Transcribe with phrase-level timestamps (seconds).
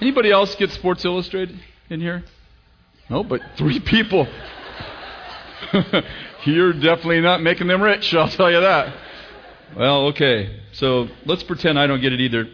[0.00, 2.22] Anybody else get Sports Illustrated in here?
[3.08, 4.26] No, but three people.
[6.44, 8.94] You're definitely not making them rich, I'll tell you that.
[9.76, 10.60] Well, okay.
[10.72, 12.46] So let's pretend I don't get it either.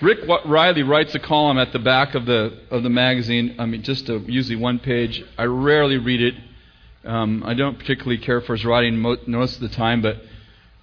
[0.00, 3.54] Rick Reilly writes a column at the back of the of the magazine.
[3.60, 5.24] I mean, just a, usually one page.
[5.38, 6.34] I rarely read it.
[7.04, 10.16] Um, I don't particularly care for his writing most of the time, but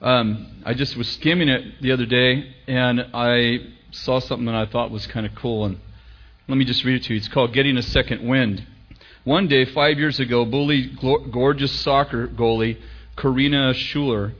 [0.01, 3.59] um, I just was skimming it the other day, and I
[3.91, 5.65] saw something that I thought was kind of cool.
[5.65, 5.79] And
[6.47, 7.17] let me just read it to you.
[7.17, 8.65] It's called "Getting a Second Wind."
[9.25, 10.87] One day, five years ago, bully,
[11.31, 12.77] gorgeous soccer goalie
[13.17, 14.33] Karina Schuler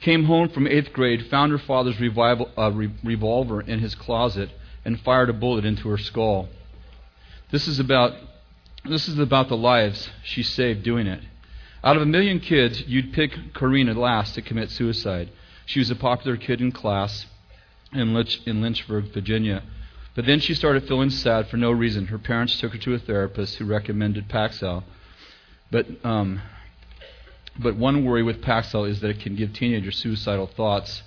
[0.00, 4.50] came home from eighth grade, found her father's revival, uh, re- revolver in his closet,
[4.84, 6.48] and fired a bullet into her skull.
[7.50, 8.14] This is about
[8.84, 11.20] this is about the lives she saved doing it.
[11.86, 15.30] Out of a million kids, you'd pick Karina last to commit suicide.
[15.66, 17.26] She was a popular kid in class
[17.92, 19.62] in, Lynch, in Lynchburg, Virginia.
[20.16, 22.06] But then she started feeling sad for no reason.
[22.06, 24.82] Her parents took her to a therapist who recommended Paxil.
[25.70, 26.42] But um,
[27.56, 31.04] but one worry with Paxil is that it can give teenagers suicidal thoughts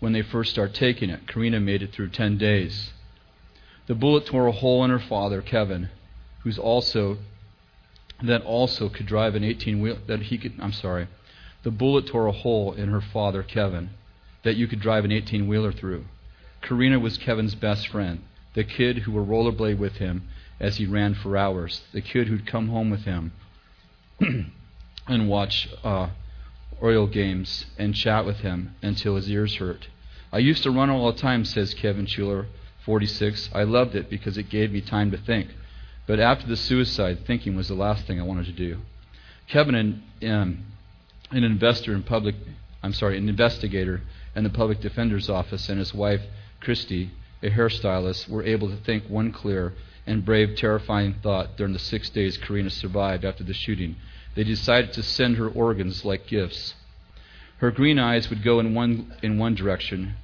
[0.00, 1.28] when they first start taking it.
[1.28, 2.92] Karina made it through 10 days.
[3.86, 5.88] The bullet tore a hole in her father, Kevin,
[6.42, 7.18] who's also
[8.22, 11.08] that also could drive an 18 wheel that he could I'm sorry.
[11.62, 13.90] The bullet tore a hole in her father, Kevin,
[14.42, 16.04] that you could drive an 18 wheeler through.
[16.62, 18.22] Karina was Kevin's best friend,
[18.54, 22.46] the kid who would rollerblade with him as he ran for hours, the kid who'd
[22.46, 23.32] come home with him.
[25.08, 26.08] and watch uh,
[26.80, 29.88] Oriole games and chat with him until his ears hurt.
[30.32, 32.46] I used to run all the time, says Kevin Schuler,
[32.84, 33.50] 46.
[33.52, 35.48] I loved it because it gave me time to think.
[36.10, 38.78] But after the suicide, thinking was the last thing I wanted to do.
[39.46, 40.64] Kevin, an, um,
[41.30, 42.34] an investor in public,
[42.82, 44.00] I'm sorry, an investigator
[44.34, 46.22] in the public defender's office, and his wife,
[46.58, 47.12] Christy,
[47.44, 52.10] a hairstylist, were able to think one clear and brave, terrifying thought during the six
[52.10, 53.94] days Karina survived after the shooting
[54.34, 56.74] they decided to send her organs like gifts.
[57.58, 60.16] Her green eyes would go in one, in one direction,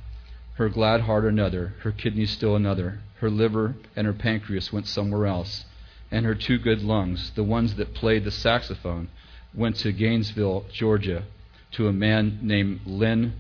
[0.55, 5.27] her glad heart another, her kidneys still another, her liver and her pancreas went somewhere
[5.27, 5.65] else,
[6.11, 9.09] and her two good lungs, the ones that played the saxophone,
[9.55, 11.25] went to Gainesville, Georgia,
[11.73, 13.35] to a man named Lynn,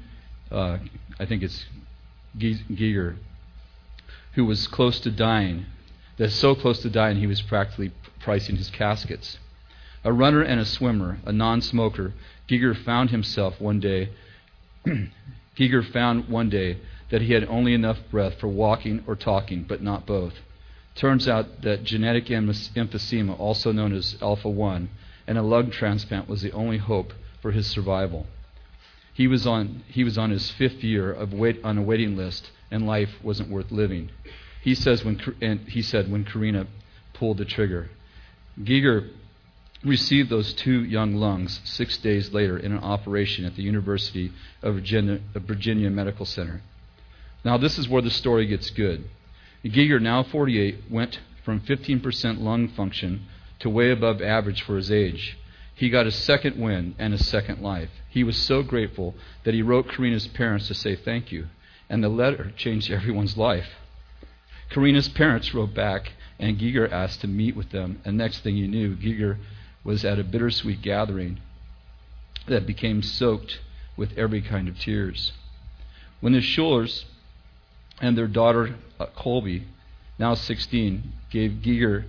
[0.50, 0.78] uh,
[1.18, 1.64] I think it's
[2.38, 3.16] Geiger,
[4.34, 5.66] who was close to dying.
[6.16, 9.38] That's so close to dying, he was practically pricing his caskets.
[10.04, 12.12] A runner and a swimmer, a non smoker,
[12.48, 14.10] Giger found himself one day.
[15.56, 16.78] Giger found one day
[17.10, 20.34] that he had only enough breath for walking or talking, but not both.
[20.96, 24.88] Turns out that genetic emphysema, also known as alpha 1,
[25.26, 27.12] and a lung transplant was the only hope
[27.42, 28.26] for his survival.
[29.12, 32.50] He was on, he was on his fifth year of wait, on a waiting list,
[32.70, 34.10] and life wasn't worth living.
[34.62, 36.66] He, says when, and he said when Karina
[37.12, 37.90] pulled the trigger.
[38.58, 39.10] Giger
[39.84, 44.32] received those two young lungs six days later in an operation at the University
[44.62, 46.62] of Virginia, of Virginia Medical Center.
[47.44, 49.08] Now, this is where the story gets good.
[49.70, 53.26] Giger, now 48, went from 15% lung function
[53.60, 55.38] to way above average for his age.
[55.74, 57.90] He got a second win and a second life.
[58.08, 61.48] He was so grateful that he wrote Karina's parents to say thank you,
[61.88, 63.68] and the letter changed everyone's life.
[64.70, 68.66] Karina's parents wrote back, and Giger asked to meet with them, and next thing you
[68.66, 69.38] knew, Giger
[69.84, 71.38] was at a bittersweet gathering
[72.48, 73.60] that became soaked
[73.96, 75.32] with every kind of tears.
[76.20, 77.04] When the Schulers
[78.00, 79.66] and their daughter uh, Colby,
[80.18, 82.04] now 16, gave Giger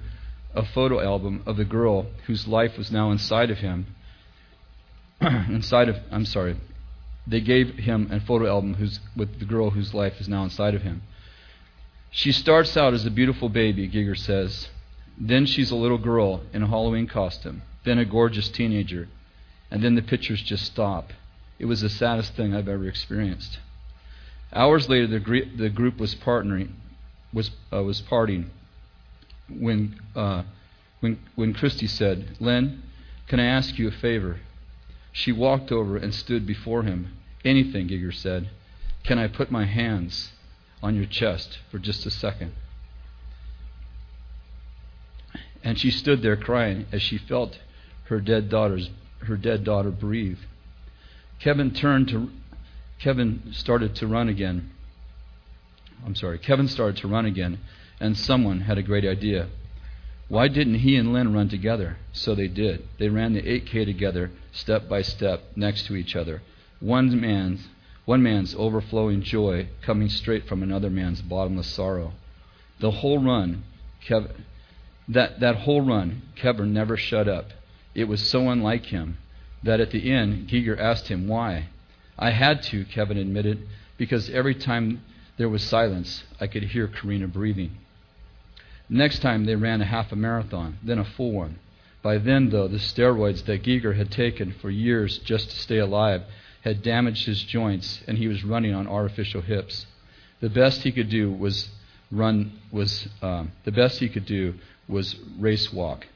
[0.54, 3.88] a photo album of the girl whose life was now inside of him,
[5.22, 6.58] inside of, I'm sorry,
[7.26, 10.74] they gave him a photo album who's, with the girl whose life is now inside
[10.74, 11.04] of him.
[12.10, 14.70] She starts out as a beautiful baby, Giger says.
[15.18, 19.10] Then she's a little girl in a Halloween costume, then a gorgeous teenager,
[19.70, 21.12] and then the pictures just stop.
[21.60, 23.60] It was the saddest thing I've ever experienced.
[24.54, 26.72] Hours later, the, gr- the group was partnering,
[27.34, 28.50] was uh, was parting.
[29.50, 30.44] When uh,
[31.00, 32.84] when when Christy said, "Len,
[33.28, 34.40] can I ask you a favor?"
[35.12, 37.18] She walked over and stood before him.
[37.44, 38.50] Anything, Giger said.
[39.04, 40.32] Can I put my hands
[40.84, 42.54] on your chest for just a second?
[45.64, 47.58] And she stood there crying as she felt
[48.06, 48.90] her dead daughter's
[49.20, 50.40] her dead daughter breathe.
[51.40, 52.30] Kevin turned to
[53.00, 54.72] Kevin started to run again.
[56.06, 57.60] I'm sorry, Kevin started to run again,
[58.00, 59.48] and someone had a great idea.
[60.30, 61.98] Why didn't he and Lynn run together?
[62.12, 62.84] So they did.
[63.00, 66.42] They ran the 8K together, step by step, next to each other.
[66.80, 67.60] One man,
[68.06, 72.14] one man's overflowing joy coming straight from another man's bottomless sorrow.
[72.80, 73.64] The whole run,
[74.02, 74.46] Kevin,
[75.08, 77.52] that, that whole run, Kevin never shut up.
[77.96, 79.18] It was so unlike him
[79.64, 81.70] that at the end, Giger asked him why.
[82.18, 83.68] I had to, Kevin admitted,
[83.98, 85.02] because every time
[85.38, 87.78] there was silence, I could hear Karina breathing.
[88.90, 91.60] Next time they ran a half a marathon, then a full one.
[92.02, 96.24] By then, though, the steroids that Giger had taken for years just to stay alive
[96.62, 99.86] had damaged his joints, and he was running on artificial hips.
[100.40, 101.70] The best he could do was
[102.12, 104.54] run was um, the best he could do
[104.88, 106.08] was race walk.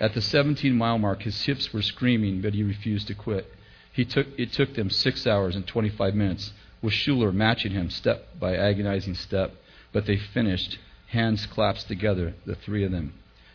[0.00, 3.52] At the 17 mile mark, his hips were screaming, but he refused to quit.
[3.94, 6.52] He took, it took them six hours and 25 minutes,
[6.82, 9.54] with Schuler matching him step by agonizing step,
[9.92, 13.14] but they finished, hands clasped together, the three of them.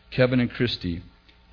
[0.09, 1.03] Kevin and Christy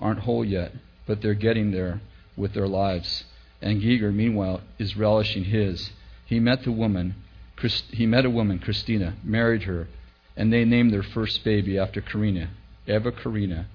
[0.00, 0.72] aren't whole yet,
[1.04, 2.00] but they're getting there
[2.36, 3.24] with their lives
[3.62, 5.90] and Giger, meanwhile, is relishing his.
[6.24, 7.14] He met the woman,
[7.56, 9.88] Christ, he met a woman, Christina, married her,
[10.36, 12.50] and they named their first baby after Karina,
[12.86, 13.66] Eva Karina.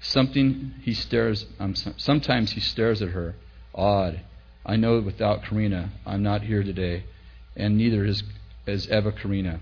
[0.00, 1.46] Something he stares.
[1.58, 3.34] Um, sometimes he stares at her,
[3.74, 4.20] odd.
[4.64, 7.04] I know without Karina, I'm not here today,
[7.56, 8.22] and neither is,
[8.66, 9.60] is Eva Karina.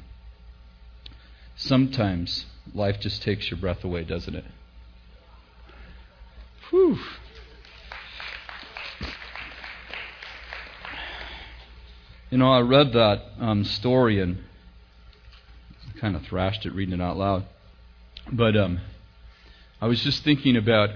[1.56, 4.44] Sometimes life just takes your breath away, doesn't it?
[6.70, 6.98] Whew.
[12.30, 14.38] You know, I read that um, story and
[16.00, 17.44] kind of thrashed it reading it out loud.
[18.32, 18.80] But um,
[19.80, 20.90] I was just thinking about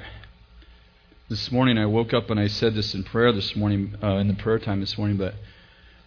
[1.29, 1.77] this morning.
[1.77, 4.61] I woke up and I said this in prayer this morning, uh, in the prayer
[4.61, 5.17] time this morning.
[5.17, 5.35] But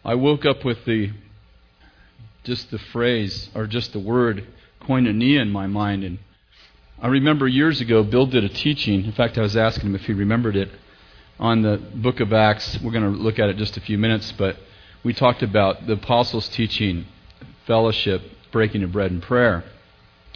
[0.06, 1.12] I woke up with the
[2.46, 4.48] just the phrase or just the word
[4.82, 6.06] koinonia in my mind.
[6.06, 6.20] And
[7.02, 9.04] I remember years ago, Bill did a teaching.
[9.04, 10.70] In fact, I was asking him if he remembered it
[11.38, 12.80] on the book of Acts.
[12.82, 14.56] We're going to look at it just a few minutes, but
[15.04, 17.06] we talked about the apostles' teaching,
[17.68, 18.22] fellowship,
[18.54, 19.66] breaking of bread, and prayer.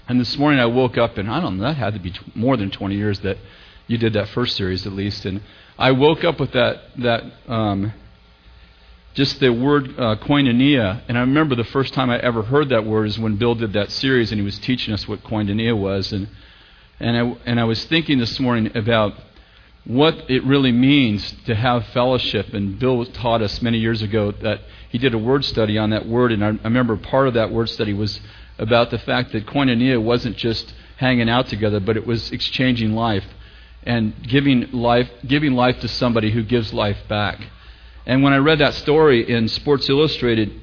[0.09, 2.57] And this morning I woke up, and I don't know, that had to be more
[2.57, 3.37] than 20 years that
[3.87, 5.25] you did that first series at least.
[5.25, 5.41] And
[5.77, 7.93] I woke up with that, that um,
[9.13, 11.01] just the word uh, koinonia.
[11.07, 13.73] And I remember the first time I ever heard that word is when Bill did
[13.73, 16.11] that series and he was teaching us what koinonia was.
[16.13, 16.29] And,
[16.99, 19.13] and, I, and I was thinking this morning about
[19.85, 22.53] what it really means to have fellowship.
[22.53, 26.07] And Bill taught us many years ago that he did a word study on that
[26.07, 26.31] word.
[26.31, 28.19] And I, remember part of that word study was
[28.57, 33.25] about the fact that koinonia wasn't just hanging out together, but it was exchanging life
[33.85, 37.39] and giving life, giving life to somebody who gives life back.
[38.05, 40.59] And when I read that story in Sports Illustrated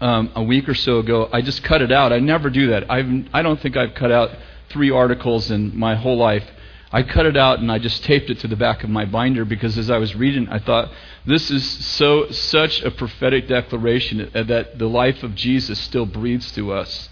[0.00, 2.12] um, a week or so ago, I just cut it out.
[2.12, 2.90] I never do that.
[2.90, 4.30] I've, I don't think I've cut out
[4.68, 6.44] three articles in my whole life
[6.92, 9.44] I cut it out and I just taped it to the back of my binder
[9.44, 10.90] because as I was reading, I thought
[11.26, 16.72] this is so such a prophetic declaration that the life of Jesus still breathes to
[16.72, 17.08] us.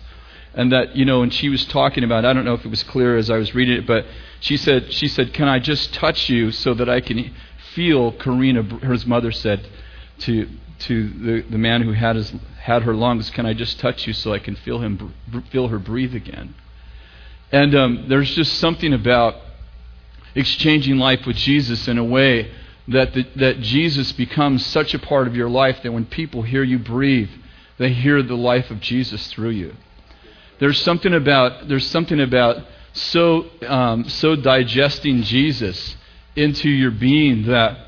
[0.56, 2.84] And that, you know, and she was talking about, I don't know if it was
[2.84, 4.06] clear as I was reading it, but
[4.40, 7.34] she said, she said, Can I just touch you so that I can
[7.74, 9.66] feel, Karina, her mother said
[10.20, 10.48] to,
[10.80, 14.12] to the, the man who had, his, had her lungs, Can I just touch you
[14.12, 15.12] so I can feel, him,
[15.50, 16.54] feel her breathe again?
[17.50, 19.36] And um, there's just something about
[20.34, 22.52] exchanging life with Jesus in a way
[22.88, 26.62] that, the, that Jesus becomes such a part of your life that when people hear
[26.62, 27.30] you breathe,
[27.78, 29.74] they hear the life of Jesus through you.
[30.64, 32.56] There's something about, there's something about
[32.94, 35.94] so, um, so digesting Jesus
[36.37, 37.80] into your being that,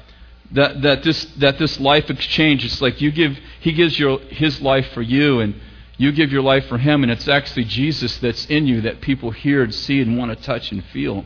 [0.51, 4.61] that, that, this, that this life exchange, it's like you give, he gives your, his
[4.61, 5.59] life for you and
[5.97, 9.31] you give your life for him and it's actually Jesus that's in you that people
[9.31, 11.25] hear and see and want to touch and feel.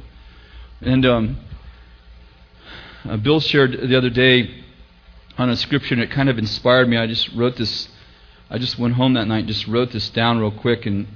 [0.80, 1.36] And um,
[3.04, 4.62] uh, Bill shared the other day
[5.36, 6.96] on a scripture, and it kind of inspired me.
[6.96, 7.88] I just wrote this.
[8.48, 11.08] I just went home that night and just wrote this down real quick, and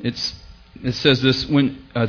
[0.00, 0.34] it's
[0.82, 2.08] it says this when uh,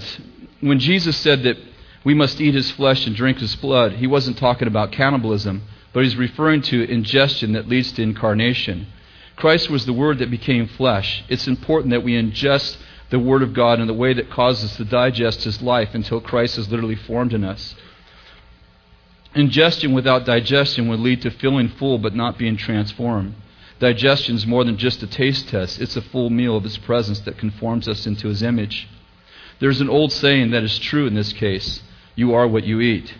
[0.62, 1.58] when Jesus said that
[2.04, 5.64] we must eat his flesh and drink his blood, he wasn't talking about cannibalism,
[5.94, 8.88] but he's referring to ingestion that leads to incarnation.
[9.36, 11.24] Christ was the Word that became flesh.
[11.30, 12.78] It's important that we ingest
[13.10, 16.20] the Word of God in the way that causes us to digest His life until
[16.20, 17.76] Christ is literally formed in us.
[19.36, 23.36] Ingestion without digestion would lead to feeling full but not being transformed.
[23.80, 27.20] Digestion is more than just a taste test, it's a full meal of His presence
[27.22, 28.88] that conforms us into His image.
[29.60, 31.82] There's an old saying that is true in this case
[32.18, 33.14] you are what you eat.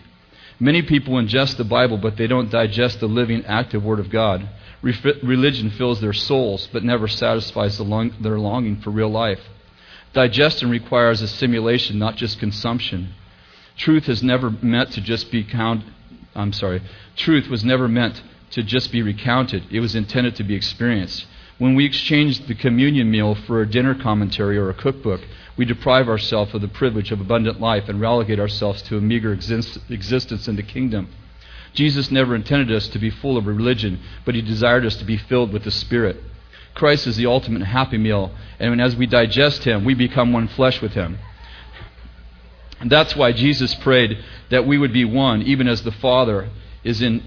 [0.60, 4.48] Many people ingest the Bible, but they don't digest the living, active Word of God.
[4.82, 9.40] Religion fills their souls, but never satisfies their longing for real life.
[10.12, 13.14] Digestion requires assimilation, not just consumption.
[13.76, 15.84] Truth has never meant to just be count.
[16.34, 16.82] I'm sorry.
[17.14, 21.26] Truth was never meant to just be recounted, it was intended to be experienced.
[21.58, 25.20] When we exchange the communion meal for a dinner commentary or a cookbook,
[25.56, 29.32] we deprive ourselves of the privilege of abundant life and relegate ourselves to a meager
[29.32, 31.08] exist- existence in the kingdom.
[31.74, 35.16] Jesus never intended us to be full of religion, but he desired us to be
[35.16, 36.22] filled with the Spirit.
[36.74, 40.80] Christ is the ultimate happy meal, and as we digest him, we become one flesh
[40.80, 41.18] with him.
[42.80, 44.18] And that's why Jesus prayed
[44.50, 46.50] that we would be one, even as the Father
[46.84, 47.22] is in,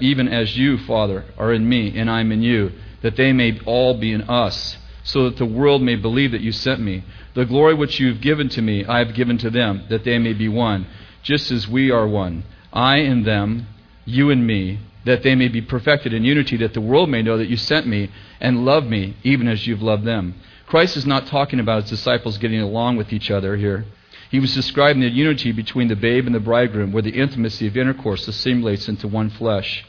[0.00, 3.94] even as you, Father, are in me, and I'm in you that they may all
[3.94, 7.04] be in us, so that the world may believe that you sent me.
[7.34, 10.18] The glory which you have given to me, I have given to them, that they
[10.18, 10.86] may be one,
[11.22, 12.44] just as we are one.
[12.72, 13.66] I and them,
[14.04, 17.36] you and me, that they may be perfected in unity, that the world may know
[17.36, 20.34] that you sent me and love me, even as you've loved them.
[20.66, 23.84] Christ is not talking about his disciples getting along with each other here.
[24.32, 27.76] He was describing the unity between the babe and the bridegroom, where the intimacy of
[27.76, 29.84] intercourse assimilates into one flesh.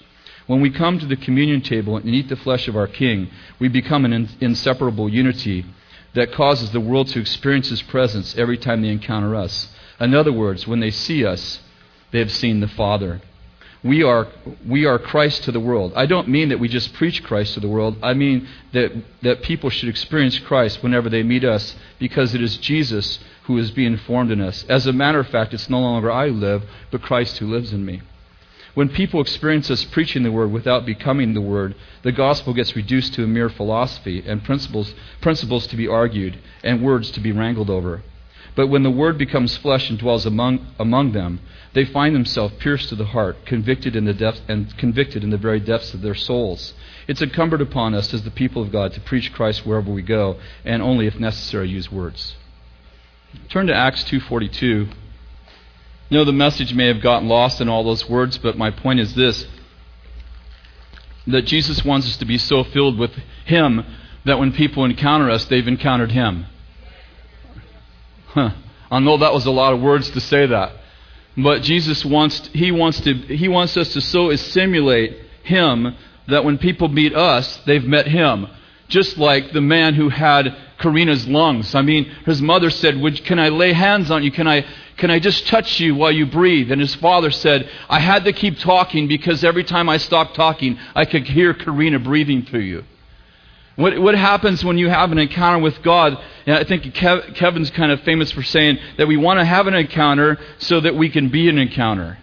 [0.47, 3.69] When we come to the communion table and eat the flesh of our King, we
[3.69, 5.63] become an inseparable unity
[6.13, 9.69] that causes the world to experience His presence every time they encounter us.
[10.01, 11.61] In other words, when they see us,
[12.11, 13.21] they have seen the Father.
[13.83, 14.27] We are,
[14.65, 15.91] we are Christ to the world.
[15.95, 17.97] I don't mean that we just preach Christ to the world.
[18.01, 22.57] I mean that, that people should experience Christ whenever they meet us because it is
[22.57, 24.63] Jesus who is being formed in us.
[24.69, 27.73] As a matter of fact, it's no longer I who live, but Christ who lives
[27.73, 28.01] in me.
[28.73, 33.13] When people experience us preaching the Word without becoming the Word, the gospel gets reduced
[33.15, 37.69] to a mere philosophy and principles, principles to be argued and words to be wrangled
[37.69, 38.01] over.
[38.55, 41.39] But when the Word becomes flesh and dwells among, among them,
[41.73, 45.37] they find themselves pierced to the heart, convicted in the depth, and convicted in the
[45.37, 46.73] very depths of their souls.
[47.07, 50.37] It's incumbent upon us as the people of God to preach Christ wherever we go,
[50.63, 52.35] and only if necessary use words.
[53.49, 54.87] Turn to Acts 2:42.
[56.09, 58.99] You know, the message may have gotten lost in all those words, but my point
[58.99, 59.47] is this
[61.25, 63.11] that Jesus wants us to be so filled with
[63.45, 63.83] Him
[64.25, 66.45] that when people encounter us, they've encountered Him.
[68.33, 68.51] Huh.
[68.91, 70.71] I know that was a lot of words to say that.
[71.37, 75.95] But Jesus wants, he wants, to, he wants us to so assimilate Him
[76.27, 78.47] that when people meet us, they've met Him.
[78.87, 81.73] Just like the man who had Karina's lungs.
[81.73, 84.31] I mean, his mother said, Can I lay hands on you?
[84.31, 84.65] Can I
[84.97, 86.71] can I just touch you while you breathe?
[86.71, 90.77] And his father said, I had to keep talking because every time I stopped talking,
[90.93, 92.83] I could hear Karina breathing through you.
[93.75, 96.17] What, what happens when you have an encounter with God?
[96.45, 99.65] And I think Kev, Kevin's kind of famous for saying that we want to have
[99.67, 102.19] an encounter so that we can be an encounter.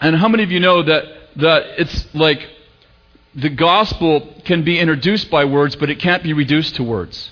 [0.00, 1.04] And how many of you know that,
[1.36, 2.48] that it's like
[3.34, 7.30] the gospel can be introduced by words, but it can't be reduced to words?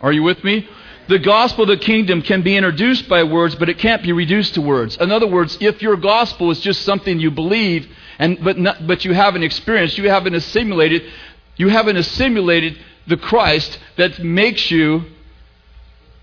[0.00, 0.68] Are you with me?
[1.08, 4.54] The gospel of the kingdom can be introduced by words, but it can't be reduced
[4.54, 4.98] to words.
[4.98, 9.04] In other words, if your gospel is just something you believe, and, but, not, but
[9.04, 11.04] you haven't experienced, you haven't assimilated,
[11.56, 15.04] you haven't assimilated the Christ that makes you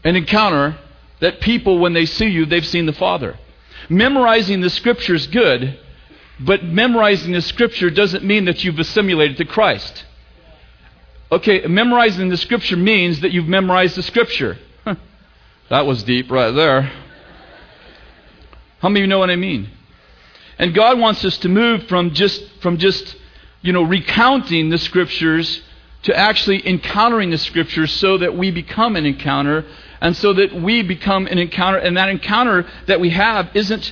[0.04, 0.78] an encounter
[1.20, 3.38] that people, when they see you, they've seen the Father.
[3.90, 5.80] Memorizing the scripture is good,
[6.40, 10.06] but memorizing the scripture doesn't mean that you've assimilated to Christ.
[11.32, 14.58] Okay, memorizing the scripture means that you've memorized the scripture.
[15.70, 16.92] That was deep right there.
[18.80, 19.70] How many of you know what I mean?
[20.58, 23.16] And God wants us to move from just from just
[23.62, 25.62] you know recounting the scriptures
[26.04, 29.66] to actually encountering the scriptures so that we become an encounter
[30.02, 33.92] and so that we become an encounter and that encounter that we have isn't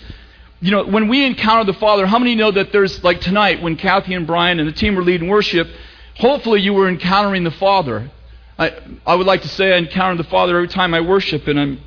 [0.61, 3.75] you know when we encounter the father how many know that there's like tonight when
[3.75, 5.67] kathy and brian and the team were leading worship
[6.15, 8.11] hopefully you were encountering the father
[8.57, 8.71] I,
[9.05, 11.81] I would like to say I encounter the Father every time I worship, and I'm,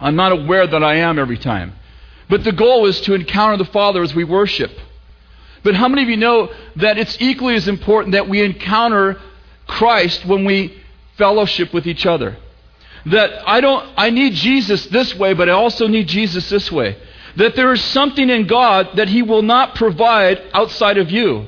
[0.00, 1.74] I'm not aware that I am every time.
[2.28, 4.70] But the goal is to encounter the Father as we worship.
[5.62, 9.20] But how many of you know that it's equally as important that we encounter
[9.66, 10.80] Christ when we
[11.16, 12.36] fellowship with each other?
[13.06, 16.96] That I don't, I need Jesus this way, but I also need Jesus this way.
[17.36, 21.46] That there is something in God that He will not provide outside of you.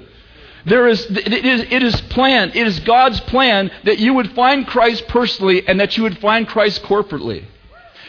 [0.67, 4.67] There is, it is, it is planned, it is God's plan that you would find
[4.67, 7.45] Christ personally and that you would find Christ corporately.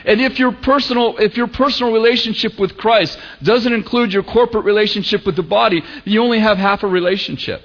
[0.06, 5.26] And if your personal, if your personal relationship with Christ doesn't include your corporate relationship
[5.26, 7.62] with the body, you only have half a relationship.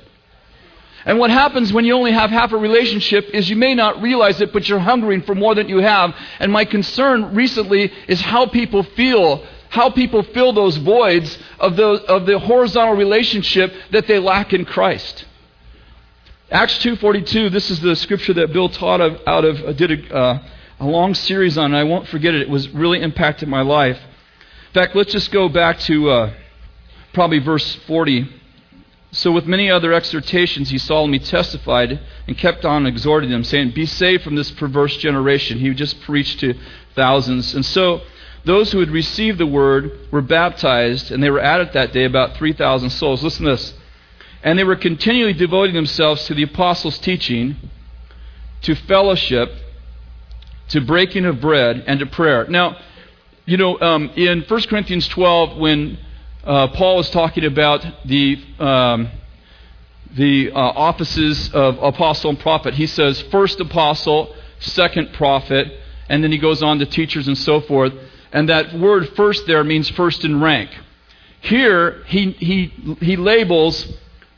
[1.05, 4.41] And what happens when you only have half a relationship is you may not realize
[4.41, 6.15] it, but you're hungering for more than you have.
[6.39, 11.85] And my concern recently is how people feel how people fill those voids of the,
[11.85, 15.25] of the horizontal relationship that they lack in Christ.
[16.51, 20.15] Acts 2.42, this is the scripture that Bill taught of, out of, uh, did a,
[20.15, 20.43] uh,
[20.81, 22.41] a long series on, I won't forget it.
[22.41, 23.99] It was really impacted my life.
[23.99, 26.33] In fact, let's just go back to uh,
[27.13, 28.29] probably verse 40.
[29.13, 33.85] So, with many other exhortations, he solemnly testified and kept on exhorting them, saying, Be
[33.85, 35.59] saved from this perverse generation.
[35.59, 36.55] He just preached to
[36.95, 37.55] thousands.
[37.55, 38.03] And so,
[38.45, 42.37] those who had received the word were baptized, and they were added that day about
[42.37, 43.23] 3,000 souls.
[43.23, 43.75] Listen to this.
[44.43, 47.57] And they were continually devoting themselves to the apostles' teaching,
[48.63, 49.53] to fellowship,
[50.71, 52.47] to breaking of bread, and to prayer.
[52.49, 52.77] Now,
[53.45, 55.99] you know, um, in 1 Corinthians 12, when
[56.45, 59.11] uh, Paul is talking about the, um,
[60.15, 65.67] the uh, offices of apostle and prophet, he says, first apostle, second prophet,
[66.09, 67.93] and then he goes on to teachers and so forth.
[68.33, 70.71] And that word first there means first in rank.
[71.41, 72.67] Here, he, he,
[73.01, 73.89] he labels,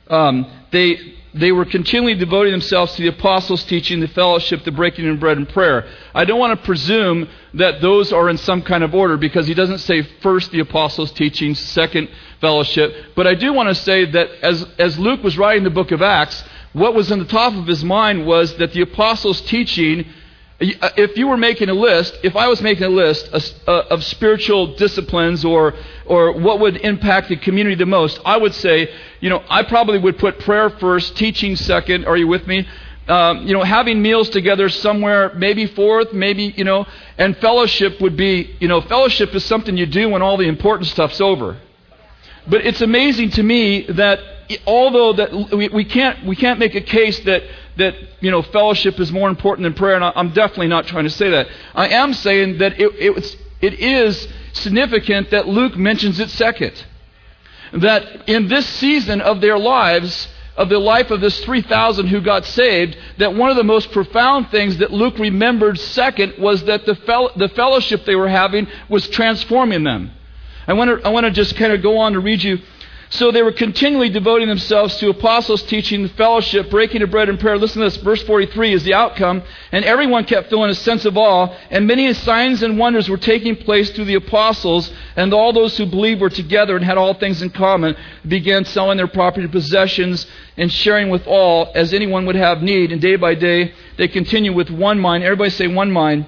[0.09, 5.09] um, they, they were continually devoting themselves to the apostles' teaching, the fellowship, the breaking
[5.09, 5.87] of bread, and prayer.
[6.15, 9.55] I don't want to presume that those are in some kind of order because he
[9.55, 12.09] doesn't say first the apostles' teaching, second
[12.41, 12.95] fellowship.
[13.15, 16.03] But I do want to say that as, as Luke was writing the book of
[16.03, 20.07] Acts, what was in the top of his mind was that the apostles' teaching
[20.63, 23.29] if you were making a list, if I was making a list
[23.67, 25.75] uh, of spiritual disciplines or,
[26.07, 29.99] or what would impact the community the most, I would say, you know, I probably
[29.99, 32.05] would put prayer first, teaching second.
[32.05, 32.67] Are you with me?
[33.09, 36.87] Um, you know, having meals together somewhere, maybe fourth, maybe, you know,
[37.19, 40.89] and fellowship would be, you know, fellowship is something you do when all the important
[40.89, 41.59] stuff's over.
[42.47, 44.21] But it's amazing to me that
[44.67, 47.43] although that we, we, can't, we can't make a case that,
[47.77, 51.11] that you know, fellowship is more important than prayer, and I'm definitely not trying to
[51.11, 51.49] say that.
[51.75, 56.85] I am saying that it, it's, it is significant that Luke mentions it second.
[57.73, 62.45] That in this season of their lives, of the life of this 3,000 who got
[62.45, 66.95] saved, that one of the most profound things that Luke remembered second was that the,
[66.95, 70.11] fel- the fellowship they were having was transforming them.
[70.67, 72.59] I want to I want to just kind of go on to read you
[73.13, 77.59] so they were continually devoting themselves to apostles' teaching, fellowship, breaking of bread, and prayer.
[77.59, 77.99] Listen to this.
[77.99, 79.43] Verse 43 is the outcome.
[79.71, 83.55] And everyone kept feeling a sense of awe, and many signs and wonders were taking
[83.55, 87.43] place through the apostles, and all those who believed were together and had all things
[87.43, 87.95] in common,
[88.27, 92.93] began selling their property and possessions and sharing with all as anyone would have need.
[92.93, 95.23] And day by day, they continued with one mind.
[95.23, 96.25] Everybody say one mind.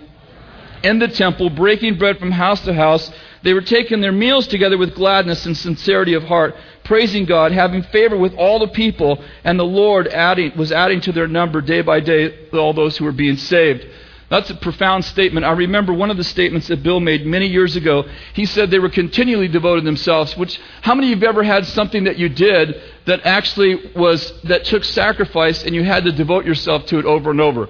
[0.83, 3.11] In the temple, breaking bread from house to house.
[3.43, 7.83] They were taking their meals together with gladness and sincerity of heart praising God, having
[7.83, 11.83] favor with all the people, and the Lord adding, was adding to their number day
[11.83, 13.87] by day all those who were being saved.
[14.31, 15.45] That's a profound statement.
[15.45, 18.05] I remember one of the statements that Bill made many years ago.
[18.33, 21.67] He said they were continually devoting themselves, which how many of you have ever had
[21.67, 26.47] something that you did that actually was that took sacrifice and you had to devote
[26.47, 27.69] yourself to it over and over?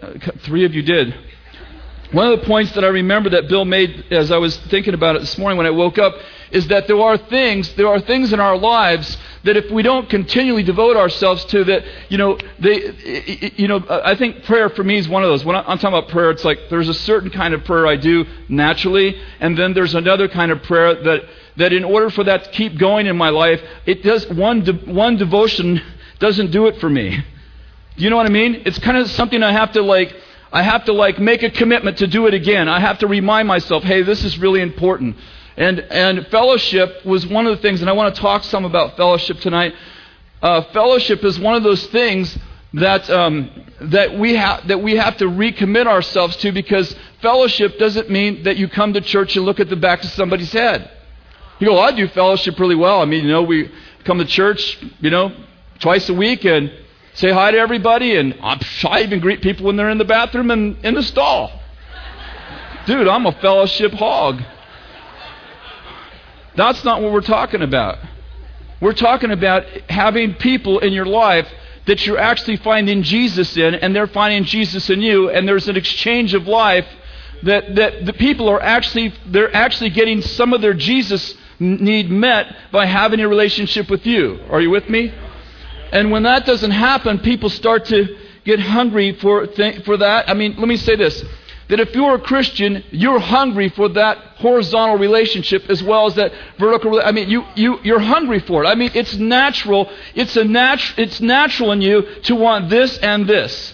[0.00, 1.14] Uh, three of you did.
[2.12, 5.14] One of the points that I remember that Bill made as I was thinking about
[5.14, 6.16] it this morning when I woke up
[6.50, 10.10] is that there are things, there are things in our lives that if we don't
[10.10, 14.98] continually devote ourselves to that, you know, they, you know, I think prayer for me
[14.98, 15.44] is one of those.
[15.44, 18.26] When I'm talking about prayer, it's like there's a certain kind of prayer I do
[18.48, 21.22] naturally, and then there's another kind of prayer that,
[21.58, 24.72] that in order for that to keep going in my life, it does, one, de,
[24.72, 25.80] one devotion
[26.18, 27.24] doesn't do it for me.
[27.96, 28.62] Do You know what I mean?
[28.66, 30.14] It's kind of something I have to like,
[30.52, 32.68] I have to like make a commitment to do it again.
[32.68, 35.16] I have to remind myself, hey, this is really important.
[35.56, 38.96] And, and fellowship was one of the things, and I want to talk some about
[38.96, 39.74] fellowship tonight.
[40.42, 42.36] Uh, fellowship is one of those things
[42.74, 48.10] that, um, that, we ha- that we have to recommit ourselves to because fellowship doesn't
[48.10, 50.90] mean that you come to church and look at the back of somebody's head.
[51.58, 53.02] You go, well, I do fellowship really well.
[53.02, 53.70] I mean, you know, we
[54.04, 55.32] come to church, you know,
[55.78, 56.72] twice a week and
[57.14, 60.76] say hi to everybody, and I even greet people when they're in the bathroom and
[60.84, 61.60] in the stall.
[62.86, 64.42] Dude, I'm a fellowship hog.
[66.56, 67.98] That's not what we're talking about.
[68.80, 71.48] We're talking about having people in your life
[71.86, 75.76] that you're actually finding Jesus in, and they're finding Jesus in you, and there's an
[75.76, 76.86] exchange of life
[77.42, 82.54] that, that the people are actually they're actually getting some of their Jesus need met
[82.72, 84.40] by having a relationship with you.
[84.50, 85.12] Are you with me?
[85.92, 90.28] And when that doesn't happen, people start to get hungry for, th- for that.
[90.28, 91.24] I mean, let me say this
[91.70, 96.32] that if you're a Christian, you're hungry for that horizontal relationship as well as that
[96.58, 97.00] vertical.
[97.00, 98.66] I mean, you, you, you're hungry for it.
[98.66, 99.88] I mean, it's natural.
[100.16, 103.72] It's, a natu- it's natural in you to want this and this.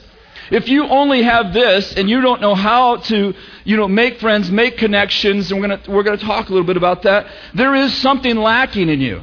[0.50, 4.50] If you only have this and you don't know how to, you know, make friends,
[4.50, 7.94] make connections, and we're going we're gonna talk a little bit about that, there is
[7.94, 9.22] something lacking in you.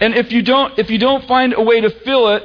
[0.00, 2.42] And if you don't, if you don't find a way to fill it,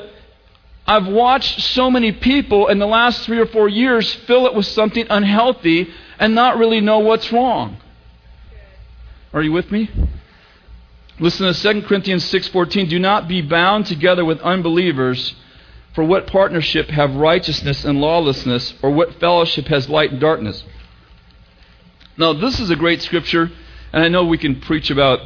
[0.85, 4.65] I've watched so many people in the last three or four years fill it with
[4.65, 5.89] something unhealthy
[6.19, 7.77] and not really know what's wrong.
[9.33, 9.89] Are you with me?
[11.19, 15.35] Listen to 2 Corinthians 6:14, "Do not be bound together with unbelievers,
[15.93, 20.63] for what partnership have righteousness and lawlessness, or what fellowship has light and darkness?"
[22.17, 23.51] Now, this is a great scripture,
[23.91, 25.21] and I know we can preach about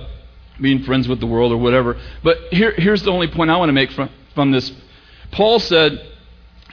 [0.60, 3.70] being friends with the world or whatever, but here, here's the only point I want
[3.70, 4.72] to make from, from this.
[5.32, 6.06] Paul said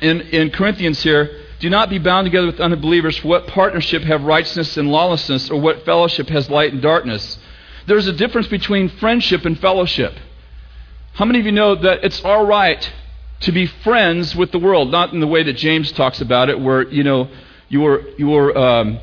[0.00, 4.22] in, in Corinthians here, do not be bound together with unbelievers, for what partnership have
[4.24, 7.38] righteousness and lawlessness, or what fellowship has light and darkness?
[7.86, 10.14] There's a difference between friendship and fellowship.
[11.14, 12.92] How many of you know that it's all right
[13.40, 14.90] to be friends with the world?
[14.90, 17.30] Not in the way that James talks about it, where, you know,
[17.68, 18.98] you're, you're, um,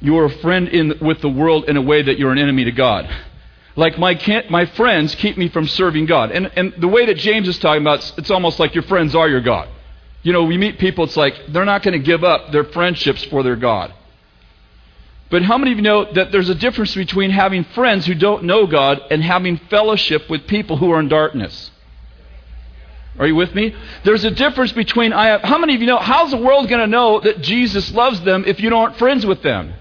[0.00, 2.72] you're a friend in, with the world in a way that you're an enemy to
[2.72, 3.08] God.
[3.76, 4.18] Like my,
[4.50, 6.32] my friends keep me from serving God.
[6.32, 9.28] And, and the way that James is talking about, it's, almost like your friends are
[9.28, 9.68] your God.
[10.22, 13.24] You know, we meet people, it's like they're not going to give up their friendships
[13.24, 13.94] for their God.
[15.30, 18.44] But how many of you know that there's a difference between having friends who don't
[18.44, 21.70] know God and having fellowship with people who are in darkness?
[23.18, 23.74] Are you with me?
[24.04, 26.80] There's a difference between I have, how many of you know how's the world going
[26.80, 29.74] to know that Jesus loves them if you aren't friends with them?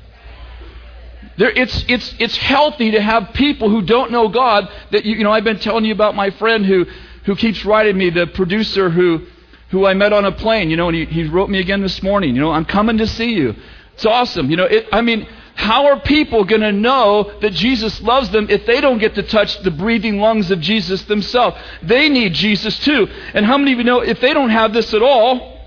[1.39, 5.23] There, it's, it's, it's healthy to have people who don't know God that you, you
[5.23, 6.85] know I've been telling you about my friend who
[7.23, 9.25] who keeps writing me the producer who
[9.69, 12.03] who I met on a plane, you know, and he, he wrote me again this
[12.03, 13.55] morning, you know, I'm coming to see you.
[13.93, 14.49] It's awesome.
[14.49, 18.47] You know, it, I mean, how are people going to know that Jesus loves them
[18.49, 21.55] if they don't get to touch the breathing lungs of Jesus themselves?
[21.83, 23.07] They need Jesus too.
[23.33, 25.57] And how many of you know if they don't have this at all,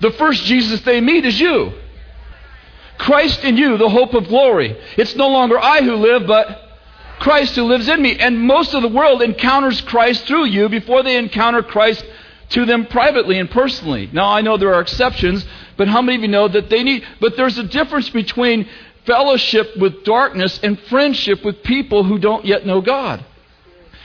[0.00, 1.72] the first Jesus they meet is you?
[3.02, 4.76] Christ in you, the hope of glory.
[4.96, 6.46] It's no longer I who live, but
[7.18, 8.16] Christ who lives in me.
[8.16, 12.04] And most of the world encounters Christ through you before they encounter Christ
[12.50, 14.08] to them privately and personally.
[14.12, 15.44] Now, I know there are exceptions,
[15.76, 18.68] but how many of you know that they need, but there's a difference between
[19.04, 23.24] fellowship with darkness and friendship with people who don't yet know God.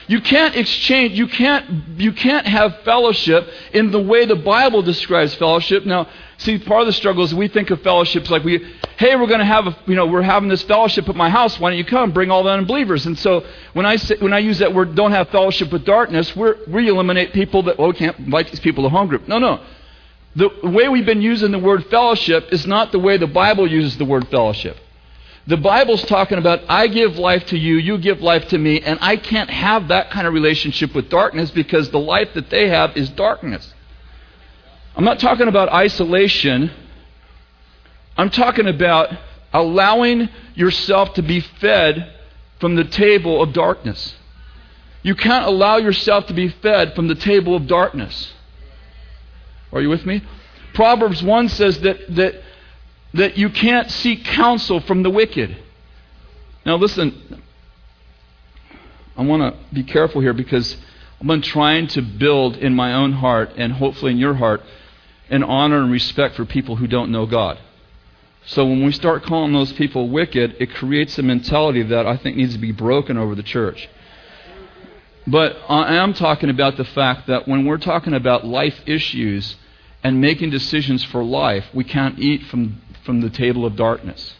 [0.07, 5.36] You can't exchange, you can't, you can't have fellowship in the way the Bible describes
[5.36, 5.86] fellowship.
[5.86, 6.07] Now,
[6.38, 8.65] see, part of the struggle is we think of fellowships like we,
[8.97, 11.60] hey, we're going to have, a, you know, we're having this fellowship at my house.
[11.60, 12.12] Why don't you come?
[12.12, 13.05] Bring all the unbelievers.
[13.05, 16.36] And so when I say, when I use that word, don't have fellowship with darkness,
[16.36, 19.27] we're, we eliminate people that, oh, we can't invite these people to home group.
[19.27, 19.63] No, no.
[20.36, 23.97] The way we've been using the word fellowship is not the way the Bible uses
[23.97, 24.77] the word fellowship.
[25.45, 28.99] The Bible's talking about, I give life to you, you give life to me, and
[29.01, 32.97] I can't have that kind of relationship with darkness because the life that they have
[32.97, 33.73] is darkness.
[34.95, 36.71] I'm not talking about isolation.
[38.17, 39.10] I'm talking about
[39.53, 42.13] allowing yourself to be fed
[42.60, 44.15] from the table of darkness.
[45.03, 48.34] You can't allow yourself to be fed from the table of darkness.
[49.71, 50.23] Are you with me?
[50.73, 52.43] Proverbs 1 says that, that
[53.13, 55.58] that you can't seek counsel from the wicked.
[56.65, 57.41] Now, listen,
[59.15, 60.77] I want to be careful here because
[61.19, 64.62] I'm trying to build in my own heart and hopefully in your heart
[65.30, 67.58] an honor and respect for people who don't know God.
[68.47, 72.38] So when we start calling those people wicked, it creates a mentality that I think
[72.38, 73.88] needs to be broken over the church.
[75.25, 79.57] But I am talking about the fact that when we're talking about life issues
[80.03, 84.36] and making decisions for life, we can't eat from from the table of darkness.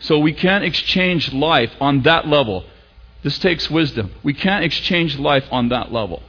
[0.00, 2.64] So we can't exchange life on that level.
[3.22, 4.10] This takes wisdom.
[4.22, 6.22] We can't exchange life on that level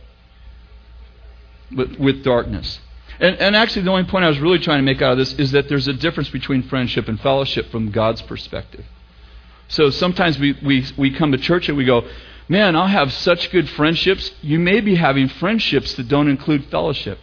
[1.76, 2.80] with, with darkness.
[3.20, 5.34] And, and actually, the only point I was really trying to make out of this
[5.34, 8.86] is that there's a difference between friendship and fellowship from God's perspective.
[9.68, 12.06] So sometimes we, we, we come to church and we go,
[12.48, 14.32] Man, I'll have such good friendships.
[14.42, 17.18] You may be having friendships that don't include fellowship.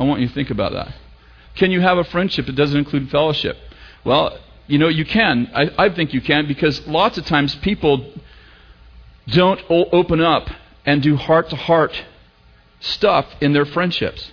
[0.00, 0.94] I want you to think about that.
[1.54, 3.58] Can you have a friendship that doesn't include fellowship?
[4.04, 5.50] Well, you know, you can.
[5.54, 8.10] I, I think you can because lots of times people
[9.26, 10.48] don't open up
[10.86, 11.92] and do heart to heart
[12.80, 14.31] stuff in their friendships.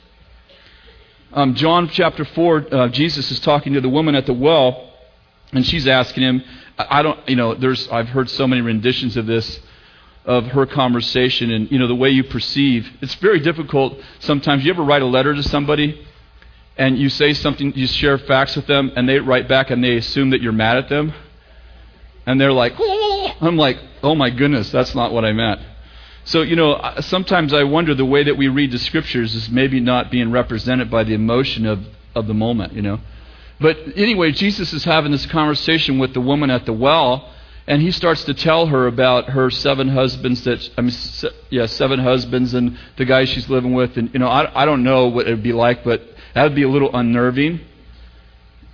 [1.31, 4.91] Um, John chapter 4, uh, Jesus is talking to the woman at the well,
[5.51, 6.43] and she's asking him,
[6.77, 9.59] I, I don't, you know, there's, I've heard so many renditions of this,
[10.25, 12.89] of her conversation, and, you know, the way you perceive.
[13.01, 14.65] It's very difficult sometimes.
[14.65, 16.05] You ever write a letter to somebody?
[16.79, 19.97] and you say something, you share facts with them, and they write back and they
[19.97, 21.13] assume that you're mad at them.
[22.25, 22.73] And they're like.
[23.41, 25.61] I'm like, oh my goodness, that's not what I meant.
[26.29, 29.79] So, you know, sometimes I wonder the way that we read the scriptures is maybe
[29.79, 32.99] not being represented by the emotion of, of the moment, you know.
[33.59, 37.33] But anyway, Jesus is having this conversation with the woman at the well,
[37.65, 40.93] and he starts to tell her about her seven husbands that I mean,
[41.49, 44.83] yeah, seven husbands and the guy she's living with, and you know, I, I don't
[44.83, 46.03] know what it'd be like, but
[46.35, 47.59] that would be a little unnerving.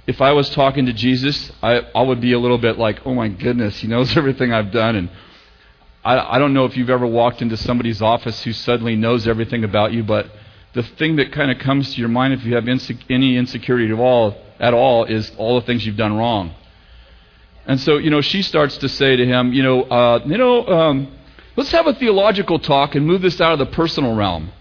[0.08, 3.14] If I was talking to Jesus, I, I would be a little bit like, oh
[3.14, 4.98] my goodness, he knows everything I've done.
[4.98, 5.10] And
[6.06, 9.64] I, I don't know if you've ever walked into somebody's office who suddenly knows everything
[9.64, 10.30] about you, but
[10.74, 14.00] the thing that kind of comes to your mind if you have any insecurity at
[14.00, 16.54] all, at all is all the things you've done wrong.
[17.66, 20.68] And so, you know, she starts to say to him, you know, uh, you know,
[20.68, 21.08] um,
[21.56, 24.52] let's have a theological talk and move this out of the personal realm.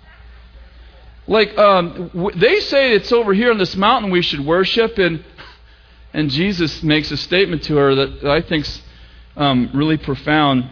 [1.27, 5.23] Like, um, w- they say it's over here on this mountain we should worship, and
[6.15, 8.81] and Jesus makes a statement to her that I think's
[9.37, 10.71] um, really profound.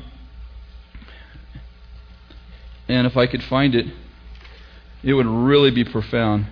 [2.92, 3.86] And if I could find it,
[5.02, 6.44] it would really be profound.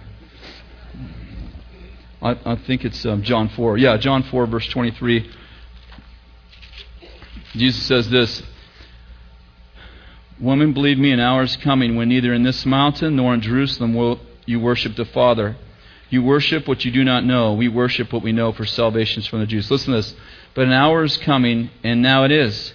[2.22, 3.76] I, I think it's um, John 4.
[3.76, 5.31] Yeah, John 4, verse 23.
[7.53, 8.42] Jesus says this
[10.40, 13.92] Woman, believe me, an hour is coming when neither in this mountain nor in Jerusalem
[13.92, 15.57] will you worship the Father.
[16.09, 17.53] You worship what you do not know.
[17.53, 19.70] We worship what we know, for salvation is from the Jews.
[19.70, 20.14] Listen to this.
[20.55, 22.72] But an hour is coming, and now it is,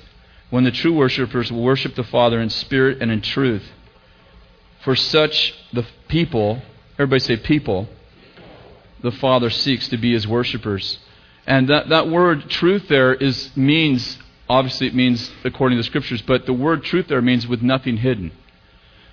[0.49, 3.63] when the true worshippers will worship the Father in spirit and in truth.
[4.84, 6.62] For such the people,
[6.93, 7.88] everybody say people,
[9.01, 10.99] the Father seeks to be his worshippers.
[11.47, 14.17] And that, that word truth there is means
[14.49, 17.97] obviously it means according to the scriptures, but the word truth there means with nothing
[17.97, 18.31] hidden.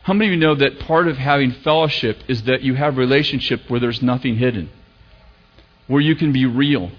[0.02, 3.62] How many of you know that part of having fellowship is that you have relationship
[3.68, 4.70] where there's nothing hidden?
[5.86, 6.90] Where you can be real.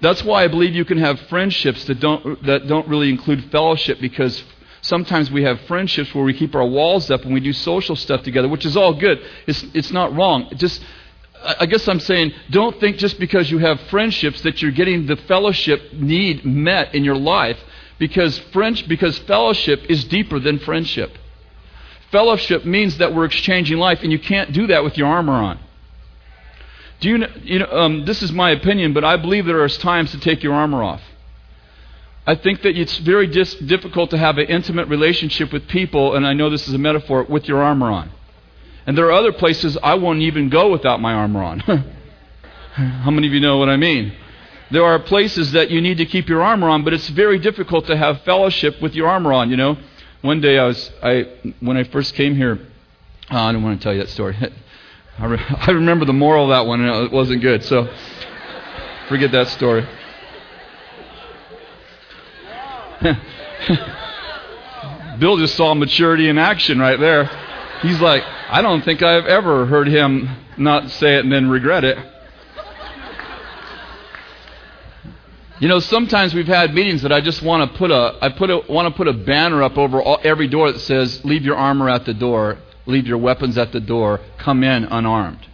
[0.00, 4.00] That's why I believe you can have friendships that don't that don't really include fellowship
[4.00, 4.42] because
[4.82, 8.22] sometimes we have friendships where we keep our walls up and we do social stuff
[8.22, 9.20] together, which is all good.
[9.46, 10.50] It's it's not wrong.
[10.56, 10.84] Just
[11.60, 15.16] I guess I'm saying don't think just because you have friendships that you're getting the
[15.16, 17.58] fellowship need met in your life
[17.98, 21.16] because French because fellowship is deeper than friendship.
[22.12, 25.58] Fellowship means that we're exchanging life, and you can't do that with your armor on.
[27.00, 29.68] Do you know, you know um, this is my opinion, but I believe there are
[29.68, 31.02] times to take your armor off.
[32.26, 36.26] I think that it's very dis- difficult to have an intimate relationship with people, and
[36.26, 38.10] I know this is a metaphor, with your armor on.
[38.86, 41.60] And there are other places I won't even go without my armor on.
[42.74, 44.12] How many of you know what I mean?
[44.70, 47.86] There are places that you need to keep your armor on, but it's very difficult
[47.86, 49.76] to have fellowship with your armor on, you know.
[50.22, 51.28] One day I was, I,
[51.60, 52.58] when I first came here,
[53.30, 54.36] oh, I don't want to tell you that story.
[55.18, 57.88] I, re- I remember the moral of that one, and it wasn't good, so
[59.08, 59.86] forget that story.
[65.18, 67.24] Bill just saw maturity in action right there.
[67.82, 71.84] He's like, I don't think I've ever heard him not say it and then regret
[71.84, 71.98] it.
[75.58, 78.50] You know, sometimes we've had meetings that I just want to put a I put
[78.50, 81.56] a, want to put a banner up over all, every door that says "Leave your
[81.56, 85.46] armor at the door, leave your weapons at the door, come in unarmed."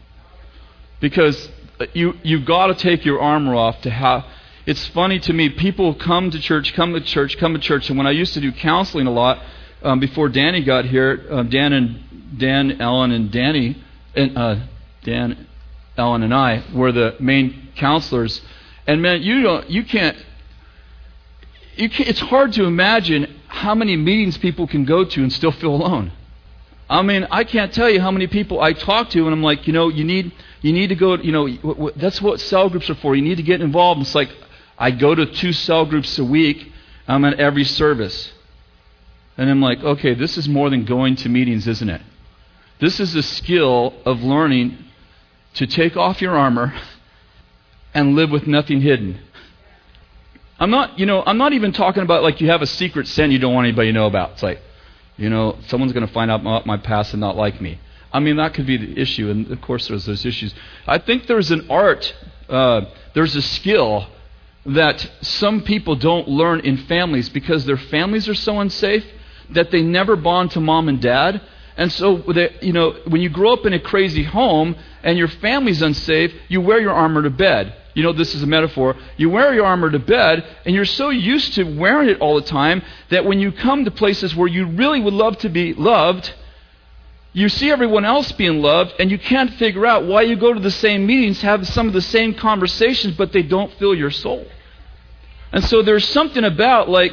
[1.00, 1.50] Because
[1.92, 4.24] you you've got to take your armor off to have.
[4.64, 5.48] It's funny to me.
[5.48, 8.40] People come to church, come to church, come to church, and when I used to
[8.40, 9.42] do counseling a lot
[9.82, 13.82] um, before Danny got here, um, Dan and Dan, Ellen, and Danny,
[14.14, 14.56] and uh,
[15.02, 15.48] Dan,
[15.96, 18.40] Ellen, and I were the main counselors
[18.86, 20.16] and man, you don't, you can't,
[21.76, 25.52] you can't, it's hard to imagine how many meetings people can go to and still
[25.52, 26.12] feel alone.
[26.92, 29.66] I mean, I can't tell you how many people I talk to, and I'm like,
[29.66, 32.94] you know, you need, you need to go, you know, that's what cell groups are
[32.94, 33.16] for.
[33.16, 34.02] You need to get involved.
[34.02, 34.28] It's like,
[34.76, 36.70] I go to two cell groups a week.
[37.08, 38.32] I'm at every service.
[39.38, 42.02] And I'm like, okay, this is more than going to meetings, isn't it?
[42.78, 44.76] This is a skill of learning
[45.54, 46.74] to take off your armor
[47.94, 49.18] and live with nothing hidden.
[50.60, 53.30] I'm not, you know, I'm not even talking about like you have a secret sin
[53.30, 54.32] you don't want anybody to know about.
[54.32, 54.60] It's like,
[55.22, 57.78] you know, someone's going to find out my, my past and not like me.
[58.12, 60.52] I mean, that could be the issue, and of course, there's those issues.
[60.84, 62.12] I think there's an art,
[62.48, 62.82] uh,
[63.14, 64.08] there's a skill
[64.66, 69.04] that some people don't learn in families because their families are so unsafe
[69.50, 71.40] that they never bond to mom and dad.
[71.76, 75.28] And so, they, you know, when you grow up in a crazy home and your
[75.28, 77.74] family's unsafe, you wear your armor to bed.
[77.94, 78.96] You know, this is a metaphor.
[79.16, 82.46] You wear your armor to bed, and you're so used to wearing it all the
[82.46, 86.32] time that when you come to places where you really would love to be loved,
[87.34, 90.60] you see everyone else being loved, and you can't figure out why you go to
[90.60, 94.46] the same meetings, have some of the same conversations, but they don't fill your soul.
[95.52, 97.12] And so there's something about like,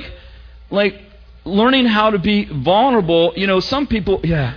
[0.70, 1.02] like
[1.46, 3.34] learning how to be vulnerable.
[3.36, 4.56] You know, some people, yeah.